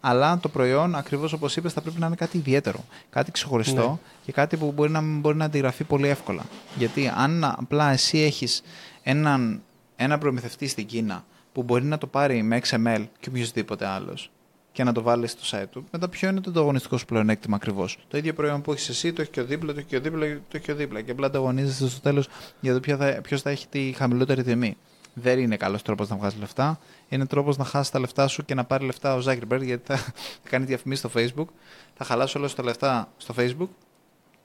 [0.00, 2.84] αλλά το προϊόν, ακριβώς όπως είπες, θα πρέπει να είναι κάτι ιδιαίτερο.
[3.10, 3.96] Κάτι ξεχωριστό ναι.
[4.24, 6.42] και κάτι που μπορεί να, μπορεί να αντιγραφεί πολύ εύκολα.
[6.76, 8.62] Γιατί αν απλά εσύ έχεις
[9.02, 9.62] έναν
[9.96, 14.30] ένα προμηθευτή στην Κίνα που μπορεί να το πάρει με XML και οποιοδήποτε άλλος
[14.72, 15.84] και να το βάλεις στο site του.
[15.90, 17.98] Μετά, ποιο είναι το ανταγωνιστικό σου πλεονέκτημα ακριβώς.
[18.08, 20.00] Το ίδιο προϊόν που έχεις εσύ, το έχεις και ο δίπλα, το έχεις και ο
[20.00, 21.00] δίπλα, το έχεις και ο δίπλα.
[21.00, 22.28] Και απλά ανταγωνίζεσαι στο τέλος
[22.60, 24.76] για το ποιο θα, ποιος θα έχει τη χαμηλότερη τιμή.
[25.14, 26.78] Δεν είναι καλός τρόπος να βγάζεις λεφτά.
[27.08, 30.12] Είναι τρόπος να χάσεις τα λεφτά σου και να πάρεις λεφτά ο Zuckerberg γιατί θα
[30.50, 31.46] κάνει διαφημίσεις στο Facebook.
[31.94, 33.68] Θα χαλάσει όλα τα λεφτά στο Facebook.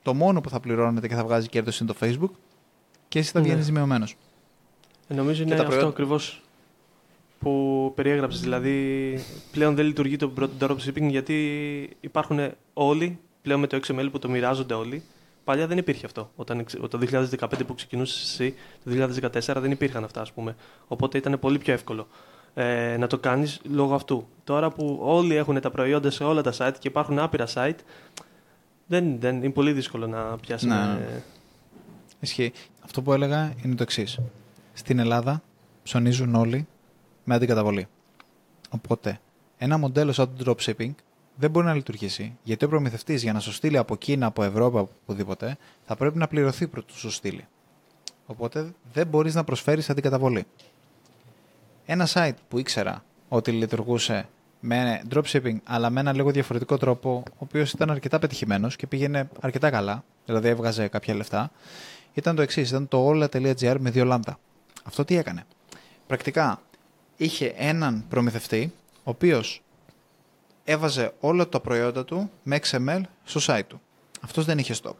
[0.02, 2.30] Το μόνο που θα πληρώνεται και θα βγάζει κέρδος είναι το Facebook.
[3.08, 3.64] Και εσύ θα βγαίνεις ναι.
[3.64, 4.16] ζημιωμένος.
[5.08, 5.88] Ε, νομίζω είναι αυτό προϊόν...
[5.88, 6.42] ακριβώς
[7.38, 8.40] που περιέγραψες.
[8.40, 9.18] Δηλαδή,
[9.52, 14.74] πλέον δεν λειτουργεί το dropshipping γιατί υπάρχουν όλοι πλέον με το XML που το μοιράζονται
[14.74, 15.02] όλοι.
[15.44, 16.30] Παλιά δεν υπήρχε αυτό.
[16.36, 16.98] Όταν, το
[17.38, 18.90] 2015 που ξεκινούσες εσύ, το
[19.32, 20.56] 2014 δεν υπήρχαν αυτά, ας πούμε.
[20.86, 22.06] Οπότε ήταν πολύ πιο εύκολο
[22.54, 24.26] ε, να το κάνεις λόγω αυτού.
[24.44, 27.78] Τώρα που όλοι έχουν τα προϊόντα σε όλα τα site και υπάρχουν άπειρα site,
[28.86, 30.66] δεν, δεν, είναι πολύ δύσκολο να πιάσει.
[30.66, 31.22] Ναι, ναι.
[32.20, 32.52] Ισχύει.
[32.84, 34.18] Αυτό που έλεγα είναι το εξής.
[34.72, 35.42] Στην Ελλάδα
[35.82, 36.66] ψωνίζουν όλοι
[37.26, 37.86] με αντικαταβολή.
[38.70, 39.20] Οπότε,
[39.58, 40.94] ένα μοντέλο σαν το dropshipping
[41.36, 44.78] δεν μπορεί να λειτουργήσει, γιατί ο προμηθευτής για να σου στείλει από Κίνα, από Ευρώπη,
[44.78, 47.46] από οπουδήποτε, θα πρέπει να πληρωθεί πρωτού σου στείλει.
[48.26, 50.44] Οπότε δεν μπορείς να προσφέρεις αντικαταβολή.
[51.86, 54.28] Ένα site που ήξερα ότι λειτουργούσε
[54.60, 59.28] με dropshipping, αλλά με ένα λίγο διαφορετικό τρόπο, ο οποίος ήταν αρκετά πετυχημένος και πήγαινε
[59.40, 61.50] αρκετά καλά, δηλαδή έβγαζε κάποια λεφτά,
[62.14, 64.38] ήταν το εξής: ήταν το όλα.gr με δύο λάμδα.
[64.84, 65.44] Αυτό τι έκανε;
[66.06, 66.60] Πρακτικά
[67.16, 69.62] είχε έναν προμηθευτή, ο οποίος
[70.64, 73.80] έβαζε όλα τα προϊόντα του με XML στο site του.
[74.20, 74.94] Αυτός δεν είχε stock.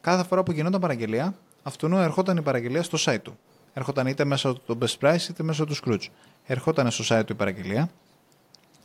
[0.00, 3.38] Κάθε φορά που γινόταν παραγγελία, αυτού ερχόταν η παραγγελία στο site του.
[3.72, 6.06] Έρχονταν είτε μέσω του Best Price είτε μέσω του Scrooge.
[6.46, 7.90] Ερχόταν στο site του η παραγγελία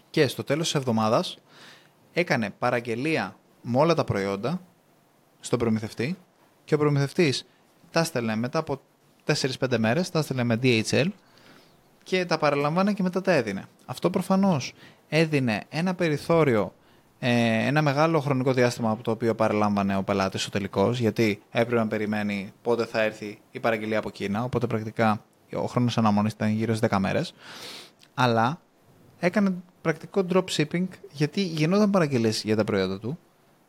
[0.10, 1.38] και στο τέλος της εβδομάδας
[2.14, 4.62] έκανε παραγγελία με όλα τα προϊόντα
[5.40, 6.18] στον προμηθευτή
[6.66, 7.46] και ο προμηθευτής
[7.92, 8.82] τα έστελνε μετά από
[9.26, 11.08] 4-5 μέρες, τα έστελνε με DHL
[12.04, 13.66] και τα παραλαμβάνε και μετά τα έδινε.
[13.86, 14.74] Αυτό προφανώς
[15.10, 16.74] έδινε ένα περιθώριο,
[17.20, 21.82] ε, ένα μεγάλο χρονικό διάστημα από το οποίο παραλάμβανε ο πελάτης ο τελικός, γιατί έπρεπε
[21.82, 26.50] να περιμένει πότε θα έρθει η παραγγελία από Κίνα, οπότε πρακτικά ο χρόνος αναμονής ήταν
[26.50, 27.34] γύρω στις 10 μέρες,
[28.14, 28.60] αλλά
[29.20, 33.20] έκανε πρακτικό drop shipping γιατί γινόταν παραγγελίες για τα προϊόντα του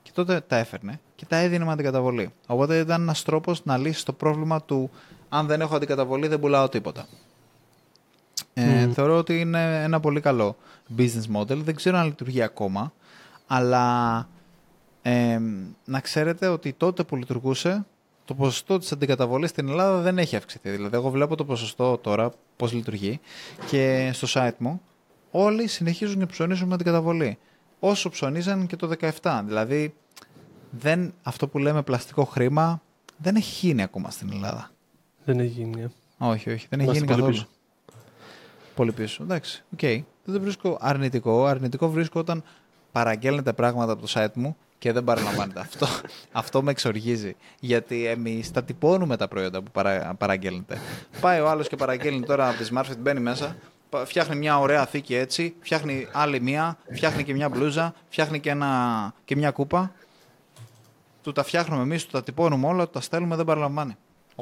[0.03, 2.31] και τότε τα έφερνε και τα έδινε με αντικαταβολή.
[2.47, 4.91] Οπότε ήταν ένας τρόπος να λύσεις το πρόβλημα του
[5.29, 7.07] αν δεν έχω αντικαταβολή δεν πουλάω τίποτα.
[8.61, 10.57] Ε, Θεωρώ ότι είναι ένα πολύ καλό
[10.99, 11.57] business model.
[11.57, 12.93] Δεν ξέρω αν λειτουργεί ακόμα,
[13.47, 14.29] αλλά
[15.03, 15.39] ε,
[15.85, 17.85] να ξέρετε ότι τότε που λειτουργούσε
[18.25, 20.71] το ποσοστό της αντικαταβολής στην Ελλάδα δεν έχει αυξηθεί.
[20.71, 23.21] Δηλαδή, εγώ βλέπω το ποσοστό τώρα πώς λειτουργεί
[23.67, 24.81] και στο site μου
[25.31, 27.39] όλοι συνεχίζουν και ψωνίζουν με αντικαταβολή.
[27.81, 28.91] Όσο ψωνίζαν και το
[29.23, 29.43] 17.
[29.47, 29.95] Δηλαδή,
[30.71, 32.83] δεν, αυτό που λέμε πλαστικό χρήμα
[33.17, 34.71] δεν έχει γίνει ακόμα στην Ελλάδα.
[35.25, 35.83] Δεν έχει γίνει.
[35.83, 35.89] Ε.
[36.19, 37.43] Όχι, όχι, δεν έχει γίνει καθόλου.
[38.81, 38.93] Πίσω.
[38.93, 39.23] Πολύ πίσω.
[39.23, 39.79] Εντάξει, ok.
[39.83, 40.03] Okay.
[40.25, 41.45] Δεν το βρίσκω αρνητικό.
[41.45, 42.43] Αρνητικό βρίσκω όταν
[42.93, 45.61] παραγγέλνετε πράγματα από το site μου και δεν παραλαμβάνετε.
[45.61, 45.87] αυτό,
[46.33, 47.37] αυτό με εξοργίζει.
[47.61, 50.79] Γιατί εμείς τα τυπώνουμε τα προϊόντα που παρα, παραγγέλνετε.
[51.21, 53.57] Πάει ο άλλος και παραγγέλνει τώρα από τη Smartfit, μπαίνει μέσα,
[54.05, 59.15] φτιάχνει μια ωραία θήκη έτσι, φτιάχνει άλλη μία, φτιάχνει και μια μπλούζα, φτιάχνει και, ένα,
[59.25, 59.93] και μια κούπα.
[61.23, 63.97] Του τα φτιάχνουμε εμείς, του τα τυπώνουμε όλα, του τα στέλνουμε, δεν παραλαμβάνει.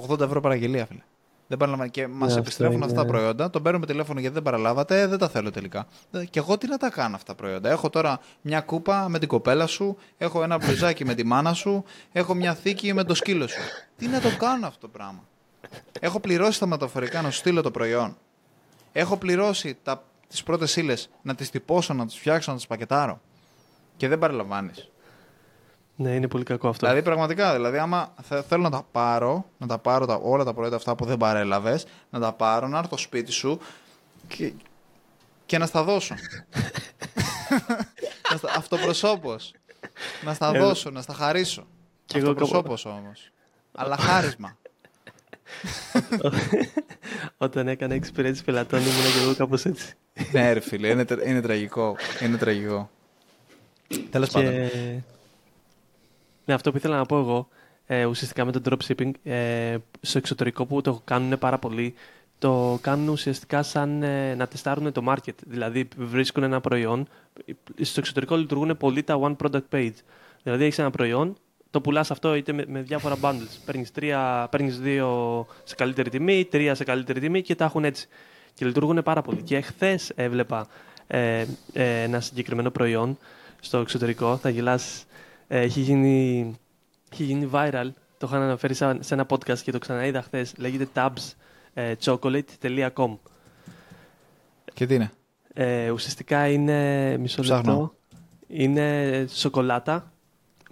[0.08, 1.02] 80 ευρώ παραγγελία, φίλε.
[1.48, 1.90] Δεν παραλαμβάνει.
[1.90, 3.50] Και μας yeah, επιστρέφουν αυτά τα προϊόντα.
[3.50, 5.00] Τον παίρνουμε τηλέφωνο γιατί δεν παραλάβατε.
[5.00, 5.86] Ε, δεν τα θέλω τελικά.
[6.10, 7.70] Ε, και εγώ τι να τα κάνω αυτά τα προϊόντα.
[7.70, 9.96] Έχω τώρα μια κούπα με την κοπέλα σου.
[10.18, 11.84] Έχω ένα μπλουζάκι με τη μάνα σου.
[12.12, 13.60] Έχω μια θήκη με το σκύλο σου.
[13.96, 15.22] Τι να το κάνω αυτό το πράγμα;
[16.00, 18.16] Έχω πληρώσει τα μεταφορικά να σου στείλω το προϊόν.
[18.92, 19.78] Έχω πληρώσει
[20.28, 23.20] τις πρώτες ύλες να τις τυπώσω, να τις φτιάξω, να τις πακετάρω.
[23.96, 24.90] Και δεν παραλαμβάνεις.
[26.00, 26.86] Ναι, είναι πολύ κακό αυτό.
[26.86, 28.14] Δηλαδή, πραγματικά, δηλαδή, άμα
[28.48, 31.86] θέλω να τα πάρω, να τα πάρω τα, όλα τα προϊόντα αυτά που δεν παρέλαβες,
[32.10, 33.60] να τα πάρω, να έρθω στο σπίτι σου
[34.28, 34.52] και,
[35.46, 36.14] και να στα δώσω.
[38.56, 39.36] Αυτοπροσώπω.
[40.24, 41.66] να στα ε, δώσω, να στα χαρίσω.
[42.04, 43.30] Και Αυτοπροσώπω όμως.
[43.74, 44.56] Αλλά χάρισμα.
[47.36, 49.94] Όταν έκανα εξυπηρέτηση πελατών ήμουν και εγώ κάπως έτσι.
[50.32, 51.96] ναι, ρε φίλε, είναι, είναι τραγικό.
[52.22, 52.90] Είναι τραγικό.
[54.10, 54.52] Τέλος πάντων.
[56.48, 57.48] Ναι, αυτό που ήθελα να πω εγώ,
[57.86, 61.94] ε, ουσιαστικά με το dropshipping, ε, στο εξωτερικό που το κάνουν πάρα πολύ,
[62.38, 65.34] το κάνουν ουσιαστικά σαν ε, να τεστάρουν το market.
[65.46, 67.08] Δηλαδή βρίσκουν ένα προϊόν,
[67.80, 69.94] στο εξωτερικό λειτουργούν πολύ τα one product page.
[70.42, 71.36] Δηλαδή έχεις ένα προϊόν,
[71.70, 73.58] το πουλάς αυτό είτε με, με διάφορα bundles.
[73.64, 73.90] Παίρνεις
[74.50, 78.08] παίρνεις δύο σε καλύτερη τιμή, τρία σε καλύτερη τιμή και τα έχουν έτσι.
[78.54, 79.42] Και λειτουργούν πάρα πολύ.
[79.42, 80.66] Και χθες έβλεπα
[81.06, 83.18] ε, ε, ένα συγκεκριμένο προϊόν
[83.60, 85.07] στο εξωτερικό, θα γελάσει ε,
[85.48, 86.54] έχει, γίνει,
[87.12, 87.90] έχει γίνει viral.
[88.18, 90.54] Το είχαν αναφέρει σε ένα podcast και το ξαναείδα χθες.
[90.56, 93.18] Λέγεται tabschocolate.com.
[94.74, 95.10] Και τι είναι;
[95.52, 97.16] Ε, ουσιαστικά είναι.
[97.16, 97.92] Μισό λεπτό.
[98.46, 100.12] Είναι σοκολάτα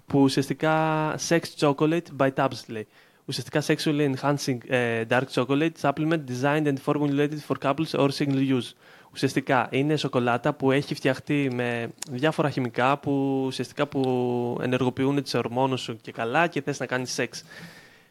[0.06, 2.86] που ουσιαστικά sex chocolate by tabs λέει.
[3.24, 8.74] Ουσιαστικά sexually enhancing uh, dark chocolate supplement designed and formulated for couples or single use
[9.16, 15.80] ουσιαστικά είναι σοκολάτα που έχει φτιαχτεί με διάφορα χημικά που ουσιαστικά που ενεργοποιούν τις ορμόνες
[15.80, 17.44] σου και καλά και θες να κάνεις σεξ.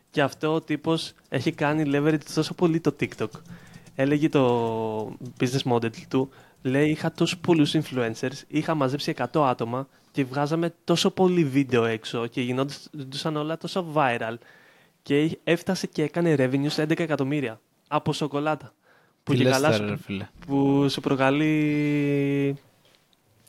[0.09, 3.29] Και αυτό ο τύπος έχει κάνει leverage τόσο πολύ το TikTok.
[3.95, 6.29] Έλεγε το business model του,
[6.61, 12.27] λέει είχα τόσους πολλούς influencers, είχα μαζέψει 100 άτομα και βγάζαμε τόσο πολύ βίντεο έξω
[12.27, 14.35] και γινόντουσαν όλα τόσο viral
[15.01, 18.73] και έφτασε και έκανε revenue σε 11 εκατομμύρια από σοκολάτα.
[19.25, 19.97] Που Τι καλά σου,
[20.47, 22.57] που σου προκαλεί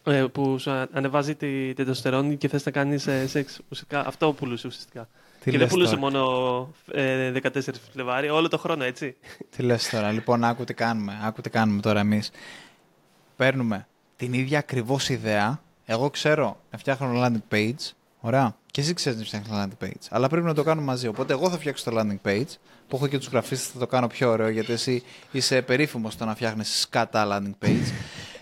[0.04, 3.60] ε, που σου ανεβάζει τη τετοστερόνη και θες να κάνεις ε, σεξ.
[3.68, 5.08] Ουσιαστικά, αυτό πουλούσε ουσιαστικά.
[5.40, 6.20] Τι και δεν πουλούσε μόνο
[6.92, 7.60] ε, 14
[7.92, 9.16] Φλεβάρι, όλο το χρόνο, έτσι.
[9.56, 12.30] Τι λες τώρα, λοιπόν, άκου τι κάνουμε, άκου τι κάνουμε τώρα εμείς.
[13.36, 13.86] Παίρνουμε
[14.16, 17.90] την ίδια ακριβώς ιδέα, εγώ ξέρω να φτιάχνω landing page,
[18.26, 20.06] ωραία, και εσύ ξέρεις να φτιάχνεις landing page.
[20.10, 21.06] Αλλά πρέπει να το κάνουμε μαζί.
[21.06, 22.56] Οπότε εγώ θα φτιάξω το landing page,
[22.88, 26.24] που έχω και τους γραφίστες, θα το κάνω πιο ωραίο, γιατί εσύ είσαι περίφημος στο
[26.24, 27.92] να φτιάχνεις σκατά landing page.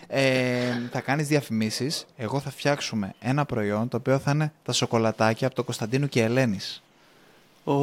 [0.07, 2.05] Ε, θα κάνεις διαφημίσεις.
[2.17, 6.23] Εγώ θα φτιάξουμε ένα προϊόν το οποίο θα είναι τα σοκολατάκια από το Κωνσταντίνου και
[6.23, 6.83] Ελένης.
[7.63, 7.73] Ω,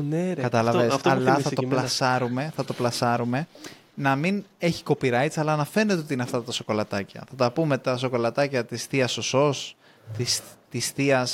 [0.00, 0.40] ναι, ρε.
[0.40, 3.46] Κατάλαβες; Αλλά θα το, πλασάρουμε, θα το πλασάρουμε
[3.94, 7.24] να μην έχει copyrights, αλλά να φαίνεται ότι είναι αυτά τα σοκολατάκια.
[7.28, 9.76] Θα τα πούμε τα σοκολατάκια της θεία Σωσός,
[10.16, 10.40] της
[10.80, 11.26] θεία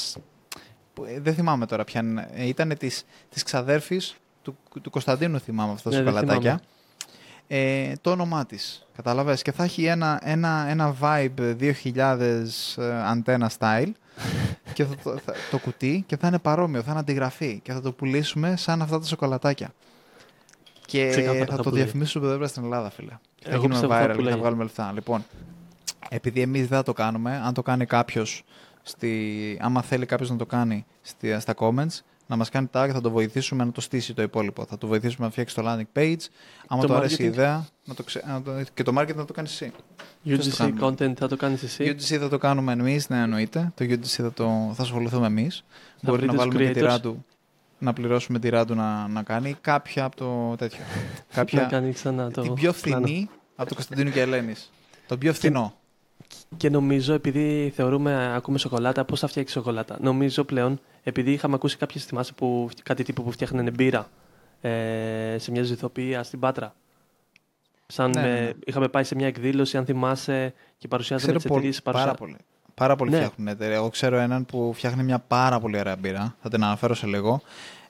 [1.07, 5.73] ε, δεν θυμάμαι τώρα ποια είναι, ε, ήταν της, της ξαδέρφης του, του Κωνσταντίνου θυμάμαι
[5.73, 6.61] αυτά τα ναι, σοκολατάκια.
[7.47, 8.87] Ε, το όνομά της.
[8.97, 11.57] Κατάλαβες; Και θα έχει ένα, ένα, ένα vibe
[11.95, 12.01] 2000
[12.77, 13.91] ε, αντένα style
[14.75, 17.93] και θα, το, το κουτί και θα είναι παρόμοιο, θα είναι αντιγραφή και θα το
[17.93, 19.75] πουλήσουμε σαν αυτά τα σοκολατάκια.
[20.87, 23.19] Και θα το διαφημίσουμε εδώ στην Ελλάδα, φίλε.
[23.43, 24.93] θα γίνουμε viral και θα βγάλουμε λεφτά.
[24.93, 25.25] Λοιπόν,
[26.09, 28.45] επειδή εμείς δεν θα το κάνουμε, αν το κάνει κάποιος
[28.83, 33.01] στη, άμα θέλει κάποιος να το κάνει στη, στα comments, να μας κάνει tag, θα
[33.01, 34.65] το βοηθήσουμε να το στήσει το υπόλοιπο.
[34.65, 36.17] Θα το βοηθήσουμε να φτιάξει το landing page.
[36.67, 38.23] Άμα το, αρέσει η ιδέα, να το ξε...
[38.27, 38.53] να το...
[38.75, 39.73] και το marketing να το κάνεις εσύ.
[40.27, 43.73] UGC content θα το κάνεις εσύ; UGC θα το κάνουμε εμείς, ναι, εννοείται.
[43.75, 44.73] Το UGC θα, το...
[44.75, 45.65] θα ασχοληθούμε εμείς.
[46.03, 47.25] Μπορεί να βάλουμε και τη ράντου
[47.83, 50.81] να πληρώσουμε τη ράντου να, να κάνει κάποια από το τέτοιο.
[51.35, 51.63] κάποια...
[51.63, 52.43] να κάνει ξανά το.
[52.43, 54.71] Την πιο φθηνή από το Κωνσταντίνου και Ελένης.
[55.07, 55.75] Το πιο φθηνό.
[56.57, 59.97] Και νομίζω, επειδή θεωρούμε, ακούμε σοκολάτα, πώς θα φτιάξει σοκολάτα.
[60.01, 64.09] Νομίζω πλέον, επειδή είχαμε ακούσει κάποιες θυμάσαι που κάτι τύπο που φτιάχνανε μπύρα
[64.61, 66.75] ε, σε μια ζυθοποιία στην Πάτρα.
[67.87, 68.53] Σαν Ναι, με- ναι, ναι.
[68.65, 71.83] είχαμε πάει σε μια εκδήλωση, αν θυμάσαι, και παρουσιάζαμε Ξέρω τις πολύ, εταιρείες.
[72.05, 72.37] πάρα πολύ.
[72.75, 73.17] Πάρα πολύ Ναι.
[73.17, 73.75] φτιάχνουν εταιρεία.
[73.77, 76.37] Εγώ ξέρω έναν που φτιάχνει μια πάρα πολύ ωραία μπύρα.
[76.43, 77.43] Θα την αναφέρω σε λίγο.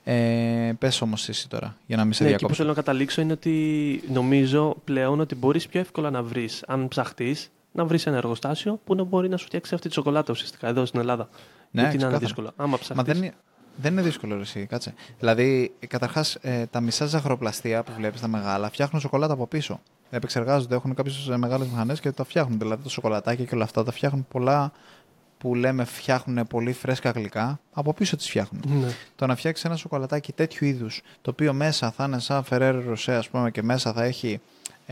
[0.04, 2.54] Ε, Πες όμως εσύ τώρα, για να μην σε Ναι, εκεί που διακόψω.
[2.62, 7.50] θέλω να καταλήξω είναι ότι νομίζω πλέον ότι μπορείς πιο εύκολα να βρεις, αν ψαχτείς,
[7.72, 10.84] να βρεις ένα εργοστάσιο που να μπορεί να σου φτιάξει αυτή τη σοκολάτα ουσιαστικά εδώ
[10.86, 11.28] στην Ελλάδα.
[11.70, 12.18] Ναι, Γιατί να είναι ξεκάθαρα.
[12.18, 12.52] δύσκολο.
[12.56, 13.34] Άμα Μα ψαχτείς, δεν είναι,
[13.76, 14.94] δεν είναι δύσκολο ρε, εσύ, κάτσε.
[15.18, 16.38] Δηλαδή, καταρχάς,
[16.70, 19.80] τα μισά ζαχαροπλαστεία που βλέπεις τα μεγάλα φτιάχνουν σοκολάτα από πίσω.
[20.10, 22.58] Επεξεργάζονται, έχουν κάποιες μεγάλες μηχανές και τα φτιάχνουν.
[22.58, 24.72] Δηλαδή, το σοκολατάκι και όλα αυτά τα φτιάχνουν πολλά
[25.38, 28.62] που λέμε φτιάχνουν πολύ φρέσκα γλυκά, από πίσω τις φτιάχνουν.
[28.66, 28.88] Ναι.
[29.16, 33.12] Το να φτιάξεις ένα σοκολατάκι τέτοιου είδους, το οποίο μέσα θα είναι σαν Ferrero Rocher,
[33.12, 34.40] ας πούμε, και μέσα θα έχει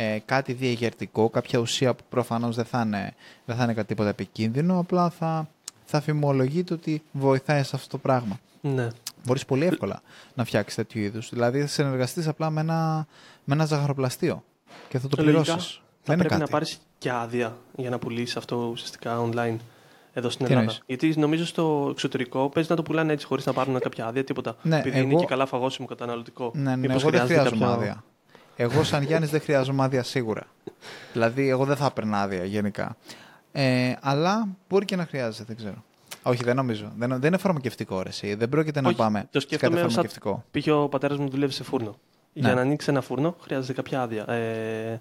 [0.03, 4.09] ε, κάτι διαγερτικό, κάποια ουσία που προφανώς δεν, θα είναι- δεν θα είναι κάτι τίποτα
[4.09, 5.49] επικίνδυνο, απλά θα,
[5.85, 8.39] θα φημολογείται ότι βοηθάει σε αυτό το πράγμα.
[8.61, 8.89] ναι.
[9.25, 10.03] Μπορείς πολύ εύκολα
[10.35, 11.29] να φτιάξεις τέτοιου είδους.
[11.33, 13.07] Δηλαδή, θα συνεργαστείς απλά με ένα,
[13.45, 14.45] με ένα ζαχαροπλαστείο
[14.89, 15.75] και θα το Λογικά, πληρώσεις.
[15.75, 16.41] Θα Δεν είναι πρέπει κάτι.
[16.41, 19.57] να πάρεις και άδεια για να πουλήσεις αυτό ουσιαστικά online
[20.13, 20.71] εδώ στην Τι Ελλάδα.
[20.71, 24.25] εννοείς; Γιατί νομίζω στο εξωτερικό παίζει να το πουλάνε έτσι χωρίς να πάρουν κάποια άδεια,
[24.25, 24.57] τίποτα.
[24.63, 26.51] Ναι, Επειδή είναι εγώ- και καλά φαγόσιμο καταναλωτικό.
[26.55, 28.05] Ναι, ναι, Μήπως εγώ δεν χρειάζεται χρειάζομαι κάποιο- άδεια.
[28.63, 30.47] Εγώ, σαν Γιάννης, δεν χρειάζομαι άδεια σίγουρα.
[31.13, 32.97] Δηλαδή, εγώ δεν θα έπαιρνα άδεια γενικά.
[33.53, 35.85] Ε, αλλά μπορεί και να χρειάζεται, δεν ξέρω.
[36.23, 36.93] Όχι, δεν νομίζω.
[36.97, 38.35] Δεν, δεν είναι φαρμακευτικό ρε, εσύ.
[38.35, 40.45] Δεν πρόκειται να Όχι, πάμε το σε κάτι σκέφτομαι σαν- φαρμακευτικό.
[40.51, 41.89] Πήγε ο πατέρας μου δουλεύει σε φούρνο.
[42.33, 42.47] Ναι.
[42.47, 44.29] Για να ανοίξει ένα φούρνο χρειάζεται κάποια άδεια.
[44.31, 45.01] Ε,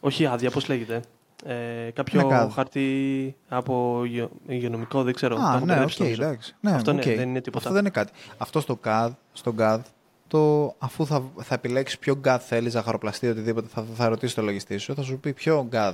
[0.00, 1.00] όχι άδεια, πώς λέγεται.
[1.44, 2.48] Ε, κάποιο Ναι, κάδο.
[2.48, 5.34] χαρτί από υγειο- υγειονομικό, δεν ξέρω.
[5.36, 6.22] Το Α, έχω ναι, οκ, μπερδέψει, νομίζω.
[6.22, 6.54] εντάξει.
[6.60, 7.06] Ναι, Αυτό ναι, οκ.
[7.16, 7.58] δεν είναι τίποτα.
[7.58, 8.12] Αυτό δεν είναι κάτι.
[8.38, 9.78] Αυτό στο ΚΑΔ, στον ΚΑΔ,
[10.28, 14.76] το, αφού θα, θα επιλέξεις ποιο ΚΑΔ θέλεις, ζαχαροπλαστή, οτιδήποτε, θα, θα ρωτήσει το λογιστή
[14.78, 15.92] σου, θα σου πει ποιο ΚΑΔ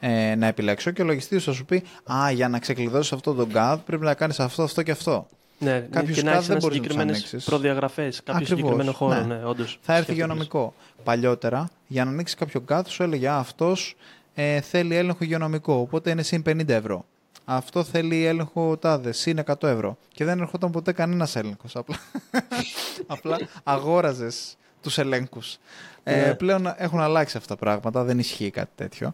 [0.00, 3.34] ε, να επιλέξω και ο λογιστής σου θα σου πει Α, για να ξεκλειδώσεις αυτό
[3.34, 5.26] το GAD πρέπει να κάνεις αυτό, αυτό και αυτό.
[5.58, 7.44] Ναι, Κάποιους και να CAD έχεις δεν μπορείς να τους συγκεκριμένες ανοίξεις.
[7.44, 9.14] προδιαγραφές, κάποιο Ακριβώς, συγκεκριμένο χώρο.
[9.14, 9.34] ναι.
[9.34, 10.12] Ναι, όντως, Θα έρθει σκέφτομαι.
[10.12, 10.74] υγειονομικό.
[11.04, 13.96] Παλιότερα, για να ανοίξεις κάποιο GAD, σου έλεγε Α, αυτός
[14.34, 17.04] ε, θέλει έλεγχο υγειονομικό, οπότε είναι συν 50 ευρώ.
[17.44, 19.96] Αυτό θέλει έλεγχο τάδες, συν 100 ευρώ.
[20.08, 21.76] Και δεν ερχόταν ποτέ κανένας έλεγχος.
[21.76, 21.96] Απλά,
[23.06, 25.56] απλά αγόραζες τους ελέγχους.
[26.02, 26.34] Ε, Ναι.
[26.34, 29.12] πλέον έχουν αλλάξει αυτά τα πράγματα, δεν ισχύει κάτι τέτοιο.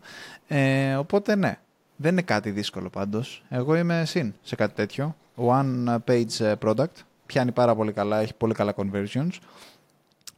[0.48, 1.58] Ε, οπότε ναι,
[1.96, 3.42] δεν είναι κάτι δύσκολο πάντως.
[3.48, 5.16] Εγώ είμαι συν σε κάτι τέτοιο.
[5.36, 6.84] One page product.
[7.26, 9.30] Πιάνει πάρα πολύ καλά, έχει πολύ καλά conversions.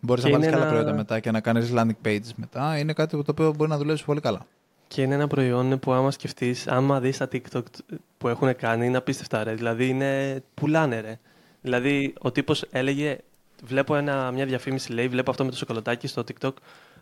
[0.00, 2.31] Μπορείς να Και βάλεις και είναι άλλα ένα- προϊόντα μετά και να κάνεις landing pages
[2.37, 2.78] μετά.
[2.78, 4.46] Είναι κάτι το οποίο μπορεί να δουλέψει πολύ καλά.
[4.92, 7.62] Και είναι ένα προϊόν που άμα σκεφτείς, άμα δεις τα TikTok
[8.18, 9.55] που έχουν κάνει, είναι απίστευτα ρε.
[9.55, 10.42] Δηλαδή είναι.
[10.55, 11.18] πουλάνε ρε.
[11.61, 13.18] Δηλαδή ο τύπος έλεγε,
[13.64, 16.52] βλέπω ένα, μια διαφήμιση, λέει, βλέπω αυτό με το σοκολατάκι στο TikTok.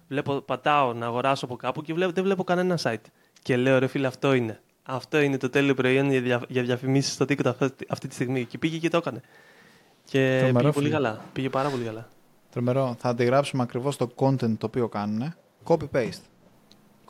[0.08, 2.96] Βλέπω, πατάω να αγοράσω από κάπου και βλέπω, δεν βλέπω κανένα site.
[3.42, 4.60] Και λέω, ρε φίλε, αυτό είναι.
[4.82, 8.44] Αυτό είναι το τέλειο προϊόν για, δια, για διαφημίσεις στο TikTok αυτή, αυτή τη στιγμή.
[8.44, 9.20] Και πήγε και το έκανε.
[10.04, 10.96] Και Τρομερό, πήγε πολύ φίλε.
[10.96, 11.20] καλά.
[11.32, 12.08] Πήγε πάρα πολύ καλά.
[12.50, 12.96] Τρομερό.
[12.98, 15.34] Θα αντιγράψουμε ακριβώς το content το οποίο κάνουν.
[15.64, 16.29] Copy-paste.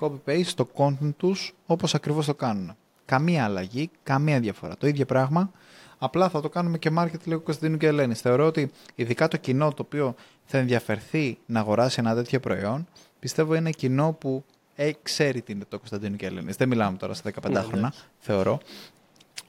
[0.00, 2.76] Copy-paste το content τους όπως ακριβώς το κάνουν.
[3.04, 4.76] Καμία αλλαγή, καμία διαφορά.
[4.76, 5.50] Το ίδιο πράγμα.
[5.98, 8.14] Απλά θα το κάνουμε και market λίγο Κωνσταντίνου και Ελένη.
[8.14, 12.86] Θεωρώ ότι ειδικά το κοινό το οποίο θα ενδιαφερθεί να αγοράσει ένα τέτοιο προϊόν,
[13.18, 16.52] πιστεύω είναι κοινό που ε, ξέρει τι είναι το Κωνσταντίνου και Ελένη.
[16.52, 17.88] Δεν μιλάμε τώρα στα 15 Ναι, χρόνια, ναι.
[18.18, 18.60] θεωρώ.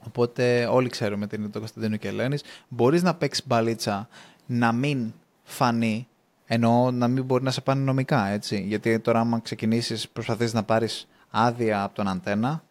[0.06, 2.42] Οπότε όλοι ξέρουμε τι είναι το Κωνσταντίνο και Ελένης.
[2.68, 4.08] Μπορείς να παίξεις μπαλίτσα
[4.46, 5.12] να μην
[5.42, 6.08] φανεί,
[6.54, 8.60] εννοώ να μην μπορεί να σε πάνε νομικά, έτσι.
[8.60, 12.62] Γιατί τώρα, άμα ξεκινήσεις, προσπαθείς να πάρεις άδεια από τον αντένα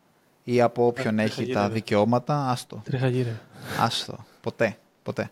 [0.44, 1.74] ή από όποιον Ε, έχει θα τα γίνεται.
[1.74, 2.82] δικαιώματα, άστο.
[2.84, 3.30] Τρέχα γύρω.
[3.80, 4.26] Άστο.
[4.42, 4.78] Ποτέ.
[5.04, 5.32] Ποτέ.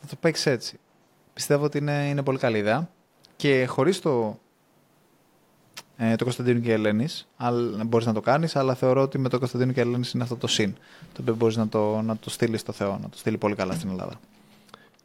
[0.00, 0.78] Θα το παίξεις έτσι.
[1.34, 2.88] Πιστεύω ότι είναι, είναι πολύ καλή ιδέα.
[3.36, 4.38] Και χωρίς το,
[5.96, 7.28] ε, το Κωνσταντίνο και Ελένης,
[7.86, 10.46] μπορείς να το κάνεις, αλλά θεωρώ ότι με το Κωνσταντίνο και Ελένης είναι αυτό το
[10.46, 10.74] συν.
[11.12, 13.74] Το οποίο μπορείς να το, να το στείλεις στο Θεό, να το στείλει πολύ καλά
[13.74, 14.20] στην Ελλάδα.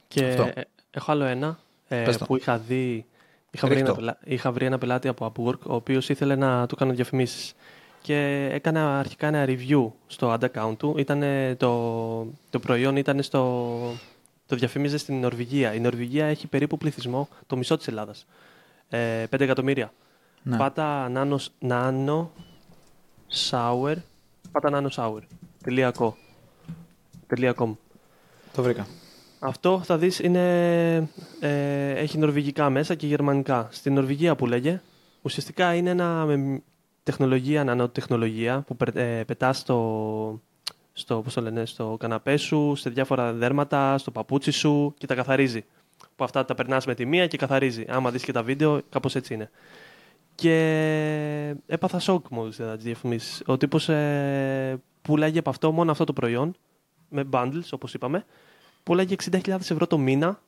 [0.07, 0.43] Και Αυτό.
[0.43, 1.59] ε, έχω άλλο ένα
[1.95, 2.25] ε, Πες το.
[2.25, 3.05] που είχα δει.
[3.51, 3.89] Είχα βρει, Ρίχτω.
[3.91, 7.53] ένα, πελά- είχα βρει ένα πελάτη από Upwork ο οποίος ήθελε να του κάνω διαφημίσεις
[8.01, 10.95] και έκανα αρχικά ένα review στο ad account του.
[10.97, 13.93] Ήτανε το, το προϊόν ήταν στο...
[14.47, 15.73] Το διαφήμιζε στην Νορβηγία.
[15.73, 18.25] Η Νορβηγία έχει περίπου πληθυσμό το μισό της Ελλάδας.
[18.89, 19.93] Ε, 5 εκατομμύρια.
[20.43, 20.57] Ναι.
[20.57, 21.37] Πάτα nano,
[21.69, 22.25] nano
[23.49, 23.95] sour.
[24.51, 25.19] Πάτα nano sour.
[25.63, 26.11] τελεία co.
[27.27, 27.73] τελεία com.
[28.53, 28.87] Το βρήκα.
[29.43, 33.67] Αυτό θα δεις είναι, ε, έχει νορβηγικά μέσα και γερμανικά.
[33.71, 34.81] Στην Νορβηγία που λέγε,
[35.21, 36.61] ουσιαστικά είναι ένα με
[37.03, 40.41] τεχνολογία, νανοτεχνολογία που ε, πετάς στο,
[40.93, 45.15] στο, πώς το λένε, στο καναπέ σου, σε διάφορα δέρματα, στο παπούτσι σου και τα
[45.15, 45.65] καθαρίζει.
[46.15, 47.85] Που αυτά τα περνάς με τη μία και καθαρίζει.
[47.89, 49.49] Άμα δεις και τα βίντεο, κάπως έτσι είναι.
[50.35, 53.43] Και έπαθα σοκ μόλις είδα τις διαφημίσεις.
[53.45, 56.55] Ο τύπος ε, πουλάγε από αυτό μόνο αυτό το προϊόν,
[57.09, 58.25] με bundles όπως είπαμε,
[58.83, 60.41] πουλάγε 60.000 ευρώ το μήνα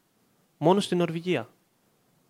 [0.58, 1.50] μόνο στην Νορβηγία.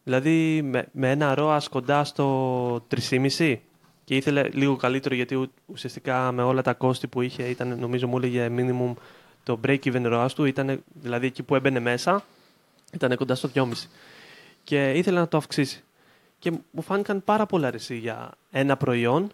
[0.04, 3.58] Δηλαδή με, με ένα ROAS κοντά στο 3,5
[4.04, 8.18] και ήθελε λίγο καλύτερο γιατί ουσιαστικά με όλα τα κόστη που είχε ήταν νομίζω μου
[8.18, 8.94] έλεγε minimum
[9.44, 12.24] το break-even ROAS του ήταν δηλαδή εκεί που έμπαινε μέσα
[12.94, 13.72] ήταν κοντά στο 2,5
[14.64, 15.84] και ήθελε να το αυξήσει
[16.40, 19.32] και μου φάνηκαν πάρα πολλά ρεσί για ένα προϊόν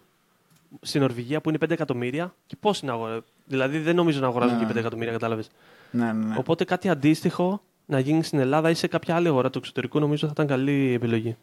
[0.80, 3.20] στην Νορβηγία που είναι 5 εκατομμύρια και πώς είναι αγορά.
[3.44, 4.64] Δηλαδή δεν νομίζω να αγοράζουν ναι.
[4.64, 5.50] και 5 εκατομμύρια, κατάλαβες.
[5.90, 6.34] Ναι, ναι, ναι.
[6.38, 10.26] Οπότε κάτι αντίστοιχο να γίνει στην Ελλάδα ή σε κάποια άλλη αγορά του εξωτερικού νομίζω
[10.26, 11.36] θα ήταν καλή επιλογή.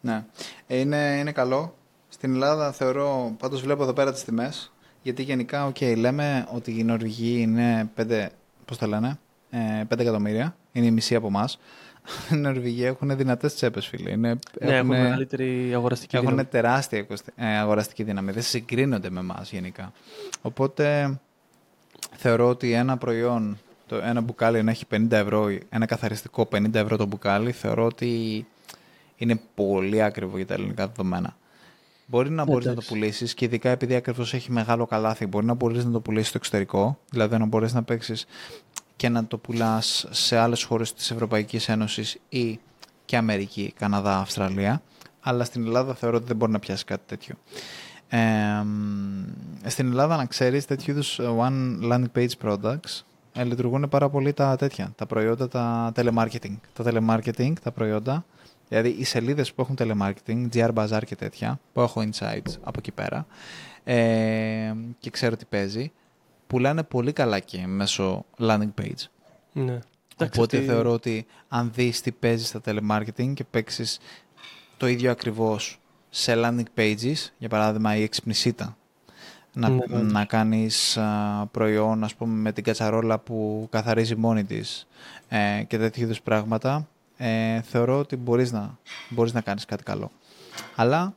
[0.00, 0.24] Ναι.
[0.66, 1.74] Ε, είναι, είναι καλό.
[2.08, 4.72] Στην Ελλάδα θεωρώ, πάντως βλέπω εδώ πέρα τις τιμές.
[5.02, 8.26] Γιατί γενικά, okay, λέμε ότι η Νορβηγοί είναι 5,
[8.64, 9.18] πώς τα λένε,
[9.50, 9.56] 5
[9.98, 10.56] ε, εκατομμύρια.
[10.72, 11.58] Είναι η μισή από εμάς.
[12.32, 14.10] Οι Νορβηγοί έχουν δυνατές τσέπες, φίλε.
[14.10, 16.48] Είναι, ναι, έχουν, έχουν μεγαλύτερη αγοραστική έχουν δύναμη.
[16.52, 18.32] Έχουν τεράστια ε, αγοραστική δύναμη.
[18.32, 19.92] Δεν συγκρίνονται με εμάς γενικά.
[20.42, 21.18] Οπότε
[22.16, 23.58] θεωρώ ότι ένα προϊόν,
[23.88, 28.46] το ένα μπουκάλι να έχει 50 ευρώ, ένα καθαριστικό 50 ευρώ το μπουκάλι, θεωρώ ότι
[29.16, 31.36] είναι πολύ ακριβό για τα ελληνικά δεδομένα.
[32.06, 35.54] Μπορεί να μπορείς να το πουλήσεις και ειδικά επειδή ακριβώς έχει μεγάλο καλάθι, μπορεί να
[35.54, 36.98] μπορείς να το πουλήσεις στο εξωτερικό.
[37.10, 38.26] Δηλαδή να μπορείς να παίξεις
[38.96, 42.60] και να το πουλάς σε άλλες χώρες της Ευρωπαϊκής Ένωσης ή
[43.04, 44.82] και Αμερική, Καναδά, Αυστραλία.
[45.20, 47.34] Αλλά στην Ελλάδα θεωρώ ότι δεν μπορεί να πιάσει κάτι τέτοιο.
[48.08, 48.18] Ε,
[49.68, 54.56] στην Ελλάδα, να ξέρεις, τέτοιου είδους one landing page products ε, λειτουργούν πάρα πολύ τα
[54.56, 56.56] τέτοια, τα προϊόντα, τα telemarketing.
[56.72, 58.24] Τα telemarketing, τα προϊόντα,
[58.68, 62.92] δηλαδή οι σελίδες που έχουν telemarketing, GR Bazaar και τέτοια, που έχω insights από εκεί
[62.92, 63.26] πέρα
[63.84, 65.92] ε, και ξέρω τι παίζει,
[66.46, 69.04] πουλάνε πολύ καλά και μέσω landing page.
[69.52, 69.78] Ναι.
[70.20, 73.98] Οπότε θεωρώ ότι αν δεις τι παίζεις στα telemarketing και παίξεις
[74.76, 78.76] το ίδιο ακριβώς σε landing pages, για παράδειγμα η εξυπνησίτα,
[79.58, 80.02] να, ναι, ναι.
[80.02, 80.98] να κάνεις
[81.50, 84.86] προϊόν ας πούμε, με την κατσαρόλα που καθαρίζει μόνη της
[85.28, 90.10] ε, και τέτοιου είδους πράγματα, ε, θεωρώ ότι μπορείς να, μπορείς να κάνεις κάτι καλό.
[90.76, 91.14] Αλλά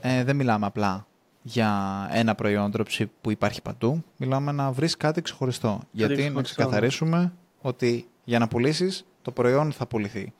[0.00, 1.06] ε, δεν μιλάμε απλά
[1.42, 1.70] για
[2.12, 5.80] ένα προϊόν dropship που υπάρχει παντού, μιλάμε να βρεις κάτι ξεχωριστό.
[5.90, 10.32] γιατί να ξεκαθαρίσουμε ότι για να πουλήσεις το προϊόν θα πουληθεί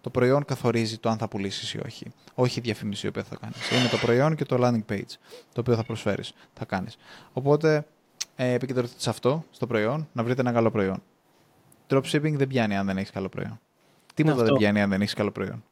[0.00, 2.06] το προϊόν καθορίζει το αν θα πουλήσεις ή όχι.
[2.34, 3.70] Όχι η διαφήμιση που θα κάνεις.
[3.70, 5.12] Είναι το προϊόν και το landing page
[5.52, 6.96] το οποίο θα προσφέρεις, θα κάνεις.
[7.32, 7.86] Οπότε
[8.36, 11.02] ε, επικεντρωθείτε σε αυτό, στο προϊόν, να βρείτε ένα καλό προϊόν.
[11.88, 13.60] Dropshipping δεν πιάνει αν δεν έχεις καλό προϊόν.
[14.14, 15.64] Τίποτα δεν πιάνει αν δεν έχεις καλό προϊόν.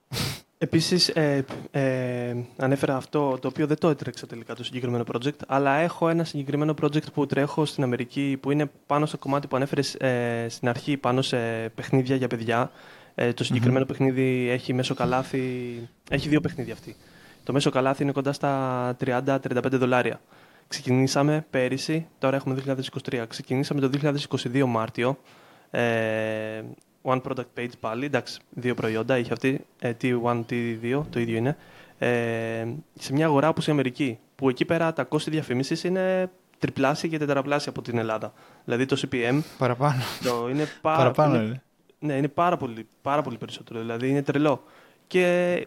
[0.58, 5.74] Επίσης, ε, ε, ανέφερα αυτό το οποίο δεν το έτρεξα τελικά το συγκεκριμένο project, αλλά
[5.74, 9.94] έχω ένα συγκεκριμένο project που τρέχω στην Αμερική που είναι πάνω στο κομμάτι που ανέφερες
[9.94, 12.70] ε, στην αρχή, πάνω σε παιχνίδια για παιδιά.
[13.18, 13.88] Ε, το συγκεκριμένο mm-hmm.
[13.88, 15.40] παιχνίδι έχει μέσο καλάθι.
[16.10, 16.96] Έχει δύο παιχνίδια αυτή.
[17.44, 19.38] Το μέσο καλάθι είναι κοντά στα 30-35
[19.70, 20.20] δολάρια.
[20.68, 22.56] Ξεκινήσαμε πέρυσι, τώρα έχουμε
[23.10, 23.24] 2023.
[23.28, 23.90] Ξεκινήσαμε το
[24.52, 25.18] 2022 Μάρτιο.
[25.70, 26.62] Ε,
[27.02, 31.56] one product page πάλι, εντάξει, δύο προϊόντα είχε αυτή, ε, T1, T2, το ίδιο είναι.
[31.98, 32.66] Ε,
[32.98, 37.18] σε μια αγορά όπως η Αμερική, που εκεί πέρα τα κόστη διαφήμισης είναι τριπλάσια και
[37.18, 38.32] τετραπλάσια από την Ελλάδα.
[38.64, 39.40] Δηλαδή το CPM.
[39.58, 40.02] Παραπάνω.
[40.24, 41.62] Το είναι πάρα Παραπάνω είναι.
[41.98, 43.80] Ναι, είναι πάρα πολύ, πάρα πολύ περισσότερο.
[43.80, 44.62] Δηλαδή είναι τρελό.
[45.06, 45.66] Και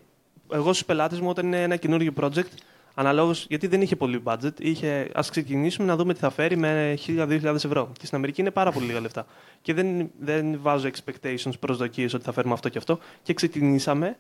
[0.51, 2.51] εγώ στους πελάτες μου, όταν είναι ένα καινούργιο project,
[2.93, 6.97] αναλόγως, γιατί δεν είχε πολύ budget, είχε ας ξεκινήσουμε να δούμε τι θα φέρει με
[7.07, 7.91] 1000-2000 ευρώ.
[7.99, 9.25] Και στην Αμερική είναι πάρα πολύ λίγα λεφτά.
[9.61, 12.99] Και δεν, δεν βάζω expectations, προσδοκίες ότι θα φέρουμε αυτό και αυτό.
[13.23, 14.17] Και ξεκινήσαμε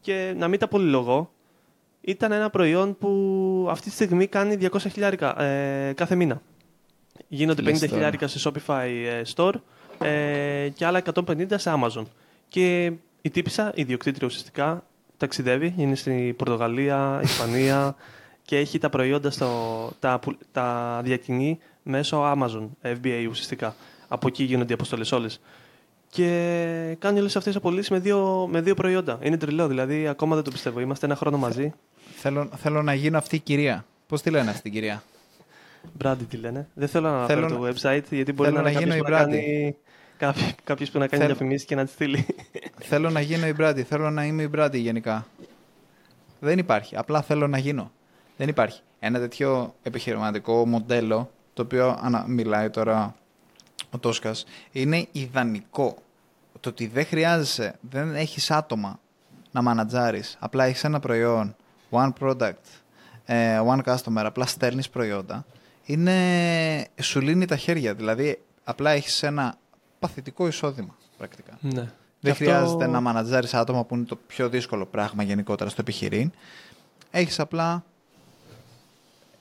[0.00, 1.32] και να μην τα πολυλογώ,
[2.00, 6.42] ήταν ένα προϊόν που αυτή τη στιγμή κάνει 200 χιλιάρικα ε, κάθε μήνα.
[7.28, 9.54] Γίνονται 50 χιλιάρικα σε Shopify ε, Store
[10.02, 12.04] ε, και άλλα 150 σε Amazon.
[12.48, 14.84] Και η τύπησα, η διοκτήτρια ουσιαστικά,
[15.16, 17.94] ταξιδεύει, είναι στην Πορτογαλία, Ισπανία
[18.48, 20.20] και έχει τα προϊόντα στο, τα,
[20.52, 23.74] τα διακινεί μέσω Amazon, FBA ουσιαστικά.
[24.08, 25.40] Από εκεί γίνονται οι αποστολές όλες.
[26.10, 29.18] Και κάνει όλες αυτές τις απολύσεις με δύο, με δύο προϊόντα.
[29.22, 30.80] Είναι τρελό, δηλαδή ακόμα δεν το πιστεύω.
[30.80, 31.72] Είμαστε ένα χρόνο μαζί.
[32.16, 33.84] Θέλω, θέλω να γίνω αυτή η κυρία.
[34.06, 35.02] Πώς τη λένε αυτή την κυρία;
[35.92, 36.68] Μπράντι τη λένε.
[36.74, 39.76] Δεν θέλω να αναφέρω το website γιατί μπορεί να, να γίνω η Μπράντι.
[40.64, 41.26] Κάποιος που να κάνει Θέλ...
[41.26, 42.26] διαφημίσεις και να τη στείλει.
[42.78, 43.82] Θέλω να γίνω η Μπράντι.
[43.82, 45.26] Θέλω να είμαι η Μπράντι γενικά.
[46.40, 46.96] Δεν υπάρχει.
[46.96, 47.92] Απλά θέλω να γίνω.
[48.36, 48.80] Δεν υπάρχει.
[48.98, 52.24] Ένα τέτοιο επιχειρηματικό μοντέλο, το οποίο ανα...
[52.28, 53.14] μιλάει τώρα
[53.90, 55.96] ο Τόσκας, είναι ιδανικό
[56.60, 59.00] το ότι δεν χρειάζεσαι, δεν έχεις άτομα
[59.50, 61.56] να μανατζάρεις, απλά έχεις ένα προϊόν,
[61.90, 62.52] one product,
[63.24, 65.46] ε, one customer, απλά στέλνεις προϊόντα,
[65.84, 67.94] είναι, σου λύνει τα χέρια.
[67.94, 69.54] Δηλαδή, απλά έχεις ένα
[69.98, 71.58] παθητικό εισόδημα, πρακτικά.
[71.60, 71.92] Ναι.
[72.20, 76.30] Δεν Και χρειάζεται να μανατζάρεις άτομα που είναι το πιο δύσκολο πράγμα γενικότερα στο επιχειρείν.
[77.10, 77.84] Έχεις απλά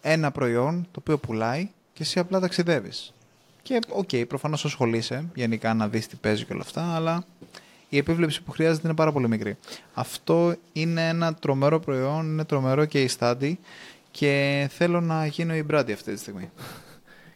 [0.02, 3.14] ένα προϊόν το οποίο πουλάει και εσύ απλά ταξιδεύεις.
[3.62, 7.26] Και ok, okay, προφανώς ασχολείσαι γενικά να δεις τι παίζει και όλα αυτά, αλλά
[7.90, 9.58] η επίβλεψη που χρειάζεται είναι πάρα πολύ μικρή.
[9.94, 13.54] Αυτό είναι ένα τρομερό προϊόν, είναι τρομερό και η study
[14.12, 16.50] και θέλω να γίνω η Brady αυτή τη στιγμή.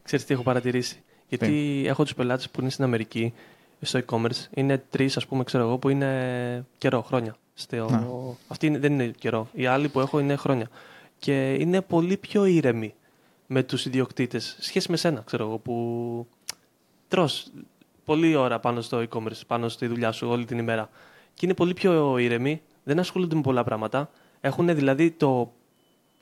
[0.04, 1.02] Ξέρεις τι έχω παρατηρήσει;
[1.32, 3.34] Γιατί έχω τους πελάτες που είναι στην Αμερική,
[3.82, 7.36] στο e-commerce, είναι τρεις ας πούμε ξέρω εγώ που είναι καιρό, χρόνια.
[7.54, 7.76] Στο...
[7.90, 8.06] Ναι.
[8.48, 9.50] Αυτή είναι- δεν είναι καιρό.
[9.54, 10.70] Οι άλλοι που έχω είναι χρόνια.
[11.20, 12.94] Και είναι πολύ πιο ήρεμοι
[13.48, 14.58] με τους ιδιοκτήτες.
[14.60, 16.28] Σχέση με σένα, ξέρω εγώ, που
[17.08, 17.48] τρως
[18.06, 20.90] πολλή ώρα πάνω στο e-commerce, πάνω στη δουλειά σου όλη την ημέρα.
[21.34, 24.10] Και είναι πολύ πιο ήρεμοι, δεν ασχολούνται με πολλά πράγματα.
[24.42, 25.52] Έχουν δηλαδή το,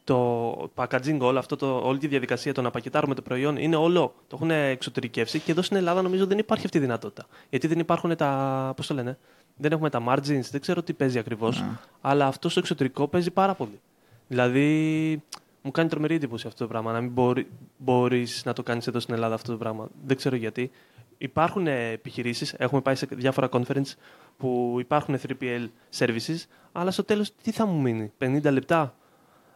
[0.10, 4.14] το packaging, όλο αυτό το, όλη τη διαδικασία, το να πακετάρουμε το προϊόν, είναι όλο,
[4.28, 7.26] το έχουν εξωτερικεύσει και εδώ στην Ελλάδα νομίζω δεν υπάρχει αυτή η δυνατότητα.
[7.50, 9.18] Γιατί δεν υπάρχουν τα, πώς το λένε,
[9.58, 11.68] δεν έχουμε τα margins, δεν ξέρω τι παίζει ακριβώς, Ναι.
[12.02, 13.80] αλλά αυτό στο εξωτερικό παίζει πάρα πολύ.
[14.28, 15.24] Δηλαδή,
[15.62, 17.48] μου κάνει τρομερή εντύπωση αυτό το πράγμα, να μην μπορεί,
[17.78, 19.88] μπορείς να το κάνεις εδώ στην Ελλάδα αυτό το πράγμα.
[20.06, 20.72] Δεν ξέρω γιατί.
[21.18, 23.94] Υπάρχουν επιχειρήσεις, έχουμε πάει σε διάφορα conference
[24.38, 28.94] που υπάρχουν 3PL services, αλλά στο τέλος τι θα μου μείνει, 50 λεπτά;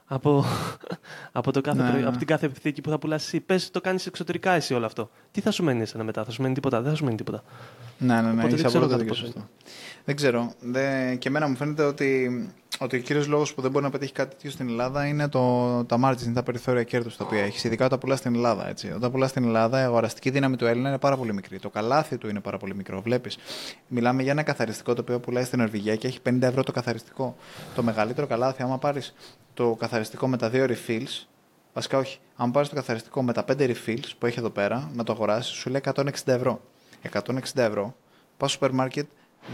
[0.05, 0.45] Από,
[1.31, 2.07] από, το κάθε Ναι, προϊόν- ναι.
[2.09, 3.39] από την κάθε θήκη που θα πουλάς εσύ.
[3.39, 5.09] Πες το κάνεις εξωτερικά εσύ όλο αυτό.
[5.31, 7.43] Τι θα σου μένει εσένα μετά, θα σου μένει τίποτα, δεν θα σου μένει τίποτα.
[8.03, 9.49] Ναι, ναι, ναι, Οπότε έχεις δεν ξέρω απόλυτο κατά δίκιο σε πόσο αυτό.
[10.05, 10.53] Δεν ξέρω.
[10.59, 11.15] Δε...
[11.15, 12.29] Και εμένα μου φαίνεται ότι,
[12.79, 15.83] ότι ο κύριος λόγος που δεν μπορεί να πετύχει κάτι τέτοιο στην Ελλάδα είναι το,
[15.83, 17.63] τα margins, τα περιθώρια κέρδους τα οποία έχεις.
[17.63, 18.69] Ειδικά όταν πουλάς στην Ελλάδα.
[18.69, 18.91] Έτσι.
[18.95, 21.59] Όταν πουλάς στην Ελλάδα, η αγοραστική δύναμη του Έλληνα είναι πάρα πολύ μικρή.
[21.59, 23.01] Το καλάθι του είναι πάρα πολύ μικρό.
[23.01, 23.37] Βλέπεις.
[23.87, 27.35] Μιλάμε για ένα καθαριστικό το οποίο πουλάει στην Νορβηγία και έχει 50 ευρώ το καθαριστικό.
[27.75, 29.13] Το μεγαλύτερο καλάθι, άμα πάρεις
[29.53, 31.25] το καθαριστικό με τα δύο refills,
[31.73, 32.17] Βασικά όχι.
[32.35, 35.53] Αν πάρεις το καθαριστικό με τα 5 refills που έχει εδώ πέρα, να το αγοράσεις,
[35.53, 36.61] σου λέει 160 ευρώ.
[37.11, 37.95] 160 ευρώ,
[38.37, 39.05] πας στο σούπερ μάρκετ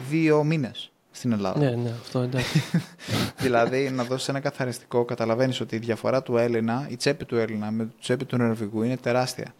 [0.09, 1.59] δύο μήνες στην Ελλάδα.
[1.59, 2.63] Ναι, ναι, αυτό εντάξει.
[3.43, 7.71] δηλαδή, να δώσεις ένα καθαριστικό, καταλαβαίνεις ότι η διαφορά του Έλληνα, η τσέπη του Έλληνα
[7.71, 9.53] με τη τσέπη του Νορβηγού είναι τεράστια.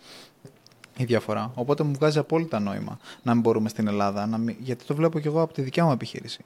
[0.98, 1.52] Η διαφορά.
[1.56, 4.56] Οπότε μου βγάζει απόλυτα νόημα να μην μπορούμε στην Ελλάδα, να μην...
[4.60, 6.46] γιατί το βλέπω και εγώ από τη δικιά μου επιχείρηση.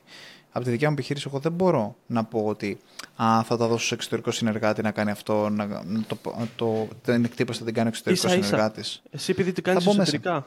[0.52, 2.80] Από τη δικιά μου επιχείρηση, εγώ δεν μπορώ να πω ότι
[3.16, 6.18] α, θα τα δώσω σε εξωτερικό συνεργάτη να κάνει αυτό, να, να το,
[6.56, 8.46] το, την εκτύπωση θα την κάνει εξωτερικό Ίσα-ίσα.
[8.46, 9.02] συνεργάτης.
[9.10, 10.02] Εσύ επειδή το κάνεις μπω μέσα.
[10.02, 10.46] εσωτερικά,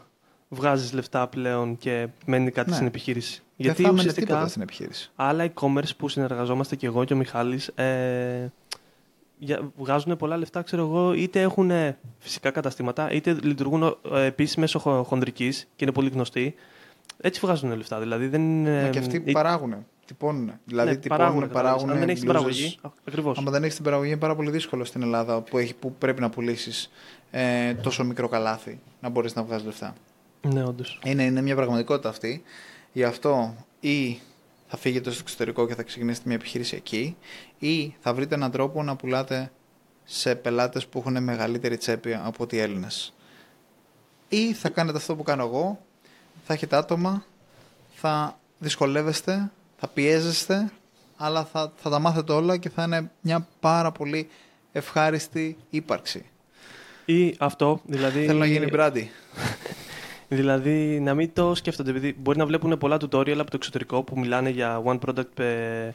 [0.48, 2.74] βγάζεις λεφτά πλέον και μένει κάτι Ναι.
[2.74, 3.34] στην επιχείρηση.
[3.38, 5.10] Δεν Γιατί θα έμενε ουσιαστικά τίποτα στην επιχείρηση.
[5.16, 8.52] άλλα e-commerce που συνεργαζόμαστε και εγώ και ο Μιχάλης ε,
[9.38, 14.56] για- βγάζουν πολλά λεφτά, ξέρω εγώ, είτε έχουν ε, φυσικά καταστήματα, είτε λειτουργούν ε, επίσης
[14.56, 16.54] μέσω χο- χονδρικής και είναι πολύ γνωστοί.
[17.20, 17.98] Έτσι βγάζουν λεφτά.
[17.98, 18.82] Δηλαδή δεν είναι.
[18.82, 19.86] Μα και αυτοί ε, παράγουν.
[20.06, 20.52] Τυπώνουν.
[20.64, 21.90] Δηλαδή ναι, τυπώνουν, παράγουν, παράγουν.
[21.90, 22.56] Αν δεν έχεις την μπλούζες.
[22.56, 22.78] παραγωγή.
[23.08, 23.38] Ακριβώς.
[23.38, 26.20] Άμα δεν έχεις την παραγωγή, είναι πάρα πολύ δύσκολο στην Ελλάδα που, έχει, που πρέπει
[26.20, 26.90] να πουλήσεις
[27.30, 29.94] ε, τόσο μικρό καλάθι να μπορείς να βγάζεις λεφτά.
[30.52, 30.98] Ναι, όντως.
[31.04, 32.42] Είναι, είναι μια πραγματικότητα αυτή.
[32.92, 34.20] Γι' αυτό ή
[34.68, 37.16] θα φύγετε στο εξωτερικό και θα ξεκινήσετε μια επιχείρηση εκεί,
[37.58, 39.50] ή θα βρείτε έναν τρόπο να πουλάτε
[40.04, 43.12] σε πελάτες που έχουν μεγαλύτερη τσέπη από ότι οι Έλληνες.
[44.28, 45.80] Ή θα κάνετε αυτό που κάνω εγώ,
[46.44, 47.24] θα έχετε άτομα,
[47.94, 50.72] θα δυσκολεύεστε, θα πιέζεστε,
[51.16, 54.28] αλλά θα, θα τα μάθετε όλα και θα είναι μια πάρα πολύ
[54.72, 56.24] ευχάριστη ύπαρξη.
[57.04, 58.26] Ή αυτό, δηλαδή.
[58.26, 59.10] Θέλω να γίνει μπράντι.
[60.28, 64.18] Δηλαδή να μην το σκέφτονται, επειδή μπορεί να βλέπουν πολλά tutorial από το εξωτερικό που
[64.18, 65.90] μιλάνε για one product pe-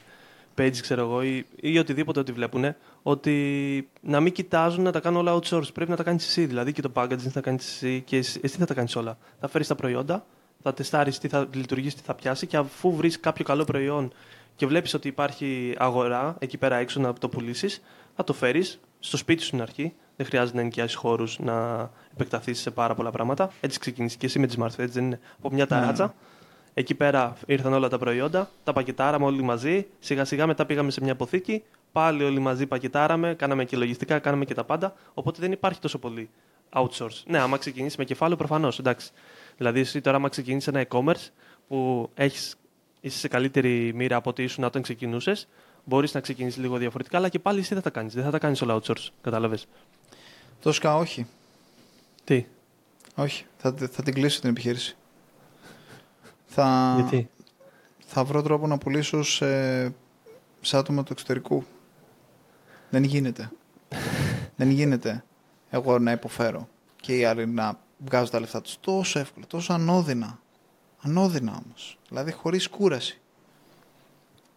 [0.57, 5.19] page, ξέρω εγώ, ή, ή οτιδήποτε ότι βλέπουν, ότι να μην κοιτάζουν να τα κάνουν
[5.19, 5.73] όλα outsource.
[5.73, 6.45] Πρέπει να τα κάνεις εσύ.
[6.45, 9.17] Δηλαδή και το packaging θα κάνεις εσύ και εσύ, εσύ θα τα κάνεις όλα.
[9.39, 10.25] Θα φέρεις τα προϊόντα,
[10.61, 14.13] θα τεστάρεις τι θα λειτουργήσει, τι θα πιάσει και αφού βρεις κάποιο καλό προϊόν
[14.55, 17.82] και βλέπεις ότι υπάρχει αγορά εκεί πέρα έξω να το πουλήσεις,
[18.15, 19.93] θα το φέρεις στο σπίτι σου στην αρχή.
[20.16, 23.51] Δεν χρειάζεται να νοικιάσεις χώρους να επεκταθείς σε πάρα πολλά πράγματα.
[23.62, 26.14] Έτσι ξεκίνησε και εσύ με τη Smart έτσι δεν είναι από μια ταράτσα.
[26.74, 29.88] Εκεί πέρα ήρθαν όλα τα προϊόντα, τα πακετάραμε όλοι μαζί.
[29.99, 31.64] Σιγά σιγά μετά πήγαμε σε μια αποθήκη.
[31.91, 34.93] Πάλι όλοι μαζί πακετάραμε, κάναμε και λογιστικά, κάναμε και τα πάντα.
[35.14, 36.30] Οπότε δεν υπάρχει τόσο πολύ
[36.74, 37.24] outsource.
[37.26, 38.80] Ναι, άμα ξεκινήσει με κεφάλαιο, προφανώς.
[38.80, 39.12] Εντάξει.
[39.57, 41.30] Δηλαδή, εσύ τώρα, άμα ξεκινήσει ένα e-commerce
[41.68, 42.55] που έχεις,
[43.01, 45.47] είσαι σε καλύτερη μοίρα από ότι ήσουν όταν ξεκινούσες,
[45.84, 48.13] μπορείς να ξεκινήσεις λίγο διαφορετικά, αλλά και πάλι εσύ δεν θα κάνεις.
[48.13, 49.07] Δεν θα τα κάνεις όλα outsource.
[49.21, 49.59] Κατάλαβε.
[50.61, 51.27] Τόσκα όχι.
[52.23, 52.45] Τι,
[53.15, 53.45] Όχι.
[53.57, 54.95] Θα, θα την κλείσω την επιχείρηση.
[56.45, 57.29] Θα, γιατί;
[58.05, 59.84] θα βρω τρόπο να πουλήσω σε,
[60.61, 61.63] σε άτομα του εξωτερικού.
[62.89, 63.51] Δεν γίνεται.
[64.57, 65.23] Δεν γίνεται
[65.69, 70.39] εγώ να υποφέρω και οι άλλοι να βγάζουν τα λεφτά τους τόσο εύκολα, τόσο ανώδυνα.
[71.01, 71.97] Ανώδυνα όμως.
[72.09, 73.20] Δηλαδή χωρίς κούραση.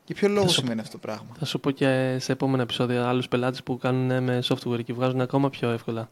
[0.07, 3.09] Για ποιο λόγο σου- σημαίνει αυτό το πράγμα; Θα σου πω και σε επόμενα επεισόδια
[3.09, 6.11] άλλους πελάτες που κάνουν με software και βγάζουν ακόμα πιο εύκολα.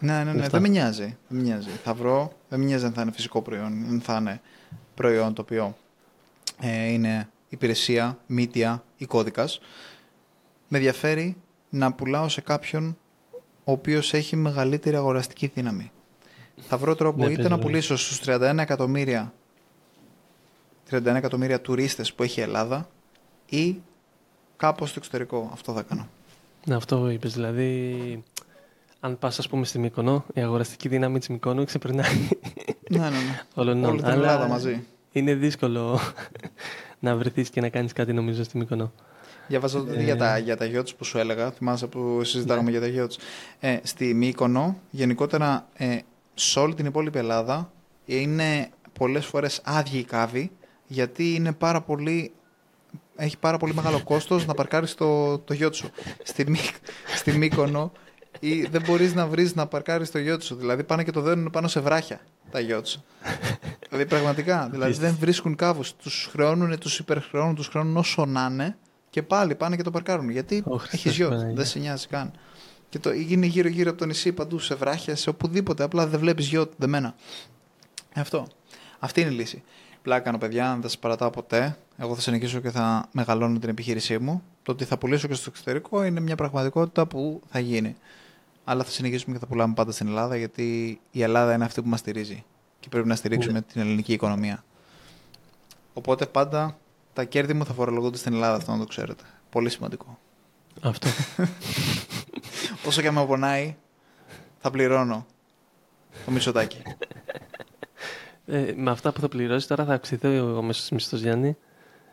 [0.00, 0.38] Ναι, ναι, ναι.
[0.38, 0.48] Αυτά.
[0.50, 1.02] Δεν με νοιάζει.
[1.28, 1.68] Δεν με νοιάζει.
[1.84, 2.32] Θα βρω.
[2.48, 4.40] Δεν με νοιάζει αν θα είναι φυσικό προϊόν, αν θα είναι
[4.94, 5.76] προϊόν το οποίο
[6.60, 9.60] ε, είναι υπηρεσία, media ή κώδικας.
[10.68, 11.36] Με ενδιαφέρει
[11.70, 12.96] να πουλάω σε κάποιον
[13.64, 15.90] ο οποίος έχει μεγαλύτερη αγοραστική δύναμη.
[16.68, 17.68] Θα βρω τρόπο Ναι, είτε παίζει να ρόλο.
[17.68, 19.32] πουλήσω στους 31 εκατομμύρια
[20.90, 22.88] 31 εκατομμύρια τουρίστες που έχει η Ελλάδα
[23.54, 23.82] ή
[24.56, 25.50] κάπως στο εξωτερικό.
[25.52, 26.08] Αυτό θα κάνω.
[26.64, 27.32] Ναι, αυτό είπες.
[27.32, 28.22] Δηλαδή,
[29.00, 32.28] αν πας, ας πούμε, στη Μύκονο, η αγοραστική δύναμη της Μύκονο ξεπερνάει
[32.88, 33.42] ναι, ναι, ναι.
[33.54, 34.84] όλων Όλη την Αλλά Ελλάδα μαζί.
[35.12, 36.00] Είναι δύσκολο
[36.98, 38.92] να βρεθείς και να κάνεις κάτι, νομίζω, στη Μύκονο.
[39.48, 40.02] Διαβάζω το Ε.
[40.02, 43.16] για τα, για τα yachts που σου έλεγα, θυμάσαι που συζητάγαμε για τα yachts.
[43.60, 45.98] Ε, στη Μύκονο, γενικότερα ε,
[46.34, 47.72] σε όλη την υπόλοιπη Ελλάδα,
[48.04, 50.50] είναι πολλές φορές άδειοι οι κάβοι,
[50.86, 52.32] γιατί είναι πάρα πολύ,
[53.16, 55.90] έχει πάρα πολύ μεγάλο κόστος να παρκάρεις το, το yacht σου.
[56.22, 56.58] Στη, Μύ,
[57.16, 57.92] στη Μύκονο
[58.40, 60.54] ή δεν μπορείς να βρεις να παρκάρεις το yacht σου.
[60.54, 63.00] Δηλαδή πάνε και το δένουν πάνω σε βράχια τα yachts.
[63.88, 64.68] δηλαδή πραγματικά.
[64.72, 65.94] δηλαδή δεν βρίσκουν κάβους.
[65.96, 68.76] Τους χρεώνουν, τους υπερχρεώνουν, τους χρεώνουν όσο να είναι
[69.10, 70.30] και πάλι πάνε και το παρκάρουν.
[70.30, 71.54] Γιατί Ω, έχεις Χριστός yacht, Παναγία.
[71.54, 72.32] δεν σε νοιάζει καν.
[72.88, 75.82] Και το είναι γύρω-γύρω από το νησί παντού, σε βράχια, σε οπουδήποτε.
[75.82, 77.14] Απλά δεν βλέπεις yacht δεμένα.
[78.14, 78.46] Αυτό.
[78.98, 79.62] Αυτή είναι η λύση.
[80.04, 81.76] Πλάκα κάνω, παιδιά, δεν σας παρατάω ποτέ.
[81.96, 84.42] Εγώ θα συνεχίσω και θα μεγαλώνω την επιχείρησή μου.
[84.62, 87.96] Το ότι θα πουλήσω και στο εξωτερικό είναι μια πραγματικότητα που θα γίνει.
[88.64, 91.88] Αλλά θα συνεχίσουμε και θα πουλάμε πάντα στην Ελλάδα, γιατί η Ελλάδα είναι αυτή που
[91.88, 92.44] μας στηρίζει.
[92.80, 94.64] Και πρέπει να στηρίξουμε την ελληνική οικονομία.
[95.94, 96.78] Οπότε πάντα
[97.12, 99.24] τα κέρδη μου θα φορολογούνται στην Ελλάδα, αυτό να το ξέρετε.
[99.50, 100.18] Πολύ σημαντικό.
[100.80, 101.08] Αυτό.
[102.86, 103.76] Όσο και αν με πονάει,
[104.60, 105.26] θα πληρώνω
[106.24, 106.82] το μισοτάκι.
[108.46, 111.56] Ε, με αυτά που θα πληρώσεις τώρα θα αυξηθεί ο μέσο μισθός Γιάννη.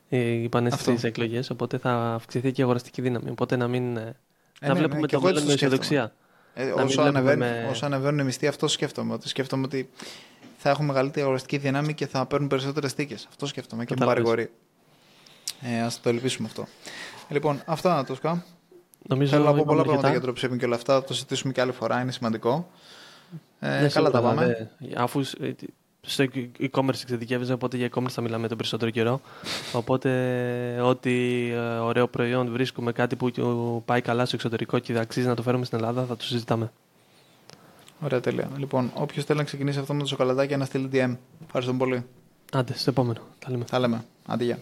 [0.09, 0.97] Ε, είπανε Αυτό.
[0.97, 3.29] στι εκλογές, οπότε θα αυξηθεί και η αγοραστική δύναμη.
[3.29, 3.97] Οπότε να μην.
[3.97, 4.15] ε,
[4.59, 6.13] Ε, να ναι, βλέπουμε ναι, και το εγώ έτσι μέλλον με το αισιοδοξία.
[6.53, 9.13] Ε, μην όσο, βλέπουμε ανεβαίνουν, με- όσο ανεβαίνουν οι μισθοί, αυτό σκέφτομαι.
[9.13, 9.89] Ότι σκέφτομαι ότι
[10.57, 13.13] θα έχουν μεγαλύτερη αγοραστική δύναμη και θα παίρνουν περισσότερες τίκε.
[13.29, 14.23] Αυτό σκέφτομαι και με Κατάλαβες.
[14.23, 14.51] παρηγορεί.
[15.61, 16.67] Ε, Α το ελπίσουμε αυτό.
[17.29, 18.45] Ε, λοιπόν, αυτά να το σκά.
[19.07, 20.25] Νομίζω Θέλω να πω είπαμε πολλά πράγματα αρκετά.
[20.25, 20.93] για το dropshipping και όλα αυτά.
[20.93, 22.01] Θα το συζητήσουμε και άλλη φορά.
[22.01, 22.69] Είναι σημαντικό.
[23.59, 24.41] Ε, Ναι, καλά σίγουρα, τα πάμε.
[24.79, 25.51] δηλαδή, Αφού ε,
[26.01, 26.25] στο
[26.59, 29.21] e-commerce εξειδικεύεσαι, οπότε για e-commerce θα μιλάμε τον περισσότερο καιρό.
[29.73, 31.11] Οπότε, ό,τι
[31.51, 33.41] ε, ωραίο προϊόν βρίσκουμε, κάτι που ε,
[33.85, 36.71] πάει καλά στο εξωτερικό και αξίζει να το φέρουμε στην Ελλάδα, θα το συζητάμε.
[38.03, 38.49] Ωραία, τέλεια.
[38.57, 41.15] Λοιπόν, όποιος θέλει να ξεκινήσει αυτό με το σοκολατάκι, να στείλει DM.
[41.45, 42.05] Ευχαριστώ πολύ.
[42.51, 43.19] Άντε, στο επόμενο.
[43.39, 43.65] Τα λέμε.
[43.67, 44.05] Θα λέμε.
[44.25, 44.59] Αντί γεια.